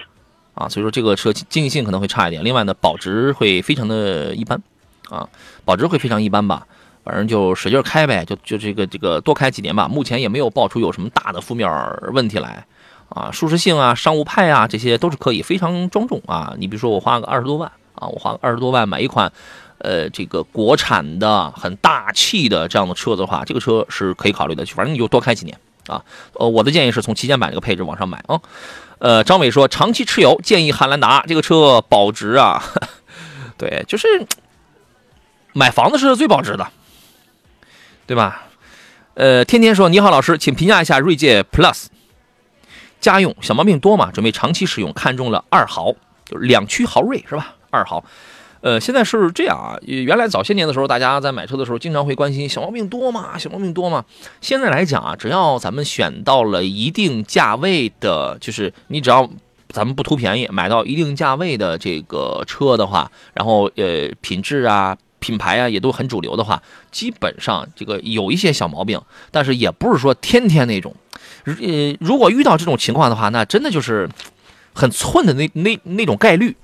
[0.54, 2.44] 啊，所以说这个车经济性可能会差一点。
[2.44, 4.62] 另外呢，保值会非常的一般，
[5.10, 5.28] 啊，
[5.66, 6.68] 保值会非常一般吧。
[7.04, 9.90] 反正就使劲开呗，就就这个这个多开几年吧。
[9.90, 11.70] 目前也没有爆出有什么大的负面
[12.14, 12.66] 问题来，
[13.10, 16.54] 啊，舒适性啊、商务派啊这些都是可以，非常庄重啊。
[16.58, 19.30] 你比如说我花个二十多万啊，我花个二十多万买一款，
[19.80, 24.66] 呃，这个国产的很大气的这样的车子的话，这个车是可以考虑的。
[24.68, 26.02] 反正你就多开几年啊。
[26.36, 28.40] 呃，我的建议是从旗舰版这个配置往上买啊。
[29.04, 32.64] 呃，张伟说，长期持有建议汉兰达这个车保值啊，
[33.60, 34.08] 对，就是
[35.52, 36.66] 买房子是最保值的，
[38.08, 38.44] 对吧？
[39.16, 41.88] 呃，天天说你好，老师，请评价一下锐界 Plus
[43.02, 44.10] 家用小毛病多嘛？
[44.10, 45.92] 准备长期使用，看中了二豪，
[46.24, 47.56] 就是两驱豪锐是吧？
[47.72, 48.02] 二豪。
[48.64, 53.38] 呃，现在是这样啊，原来早些年的时候，大家在买车的时候经常会关心小毛病多吗？
[53.38, 54.06] 小毛病多吗？
[54.40, 59.30] 现在来讲啊，只要咱们选到了一定价位的，就是你只要
[59.68, 70.96] 咱们不图便宜，买到一定价位的这个车的话，然后呃品质啊、品牌啊也都很主流的话，基本上这个有一些小毛病，但是也不是说天天那种。
[71.44, 71.54] 呃，
[72.00, 74.08] 如果遇到这种情况的话，那真的就是
[74.74, 76.56] 很寸的那那那种概率。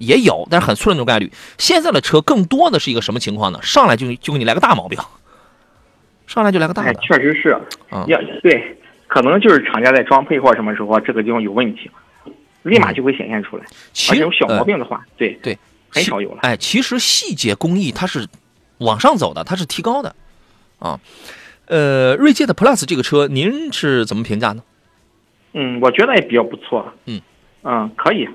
[0.00, 1.30] 也有，但是很粗的那种概率。
[1.58, 3.60] 现在的车更多的是一个什么情况呢？
[3.62, 4.98] 上来就就给你来个大毛病，
[6.26, 7.56] 上来就来个大哎的，，确实是，
[7.92, 8.76] 嗯要对，
[9.06, 11.90] 可能就是厂家在装配或者什么时候这个地方有问题，
[12.62, 13.64] 立马就会显现出来。
[13.92, 15.58] 其而且有小毛病的话，对对，
[15.90, 16.38] 很少有了。
[16.42, 18.26] 哎，其实细节工艺它是
[18.78, 20.16] 往上走的，它是提高的
[20.78, 20.98] 啊。
[21.66, 24.62] 呃，锐界的 Plus 这个车，您是怎么评价呢？
[25.52, 26.92] 嗯，我觉得也比较不错。
[27.06, 27.20] 嗯
[27.62, 28.28] 嗯，可以，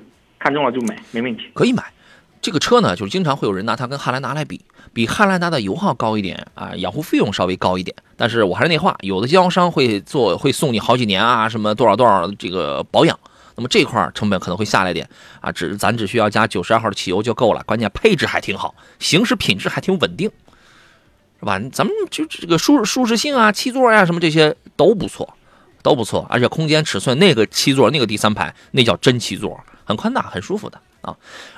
[0.46, 1.42] 看中了就买，没问题。
[1.54, 1.82] 可以买。
[2.40, 7.96] 这个车呢，就是经常会有人拿它跟汉兰达来比，比汉兰达的油耗高一点啊，养护费用稍微高一点。
[8.16, 13.18] 但是我还是那话，有的经销商会做，会送你好几年啊，什么多少多少这个保养。
[13.56, 15.08] 那么这块成本可能会下来点
[15.40, 20.30] 啊，只咱只需要加九十二号的汽油就够了，关键配置还挺好，行驶品质还挺稳定，
[21.40, 21.58] 是吧？
[21.72, 25.35] 咱们就这个舒舒适性啊，七座呀什么这些都不错，
[25.86, 31.14] 都不错，而且空间尺寸那个七座那个第三排那叫真七座，很宽大，很舒服的啊。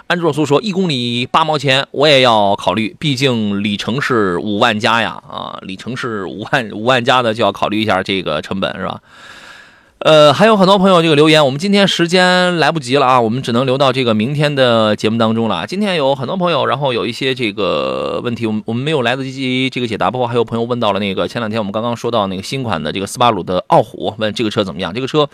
[0.07, 9.01] 安卓苏说一公里八毛钱，我也要考虑，毕竟里程是五万加呀啊，里程是五万五万加的就要考虑一下这个成本是吧？
[9.99, 15.67] 呃，还有很多朋友这个留言，我们今天时间来不及了啊，我们只能留到这个明天的节目当中了。
[15.67, 20.09] 今天有很多朋友，然后有一些这个问题，我们我们没有来得及这个解答。
[20.09, 24.95] 包括还有朋友问到了那个前两天我们刚刚说到那个新款的这个斯巴鲁的傲虎，问这个车怎么样？
[24.95, 25.29] 这个车，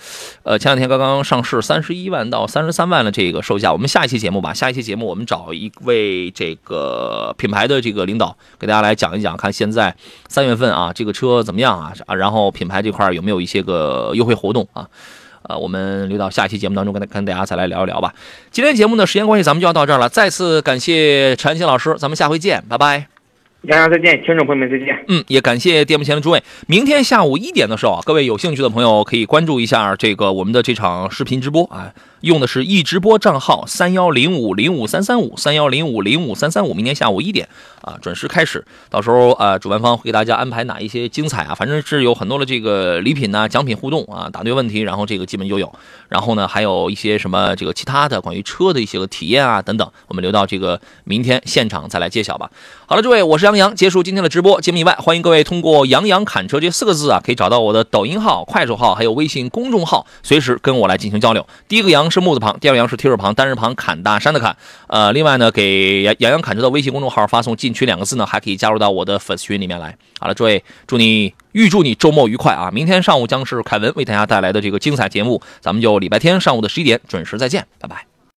[0.45, 3.71] 呃，前两天刚刚上市，三十一万到三十三万的这个售价。
[3.71, 9.95] 我们下一期节目吧，下一期节目我们找一位这个品牌的这个领导给大家来讲一讲，看现在
[10.27, 11.93] 三月份啊这个车怎么样啊？
[12.07, 14.54] 啊，然后品牌这块有没有一些个优惠活动？
[14.55, 14.89] 动啊，
[15.43, 18.15] 呃，我们留到下期节目当中跟跟大家再来聊一聊吧。
[18.51, 20.09] 今天节目的时间关系，咱们就要到这儿了。
[20.09, 23.09] 再次感谢陈新老师，咱们下回见，拜拜。
[23.65, 25.05] 杨洋再见，听众朋友们再见。
[25.09, 26.43] 嗯，也感谢电幕前的诸位。
[26.67, 31.93] 明天下午一点的时候啊，各位有兴趣的朋友可以关注一下这个我们的这场视频直播啊。
[32.25, 37.47] 用的是易直播账号三幺零五零五三三五三幺零五零五三三五，明天下午一点
[37.83, 38.65] 啊准时开始。
[38.89, 41.55] 到时候啊，主办方会给大家安排哪一些精彩啊？
[41.55, 45.71] 反正是有很多的这个礼品呐、奖品互动啊，答对问题，然后这个基本就有。
[46.09, 52.51] 然后呢，还有一些什么这个其他的关于车的一些个体验啊等等，我们留到这个明天现场再来揭晓吧。
[52.87, 61.47] 好了，诸位，我是杨洋，结束今天的直播节目以外，欢迎各位通过“杨洋砍车”这四个字啊，可以找到我的抖音号、快手号，还有微信公众号，随时跟我来进行交流。
[61.69, 64.57] 第一个“杨”是木字旁，第二阳“”是提手旁，单人旁，侃大山的侃。
[64.87, 69.97] 呃，另外呢，给杨杨洋侃车的微信公众号发送“进群”两个字呢，还可以加入到我的粉丝群里面来。
[70.21, 72.71] 好了，诸位，祝你预祝你周末愉快啊！
[72.71, 78.14] 明天上午将是凯文为大家带来的这个精彩节目，咱们就礼拜天上午的十一点准时再见，拜拜。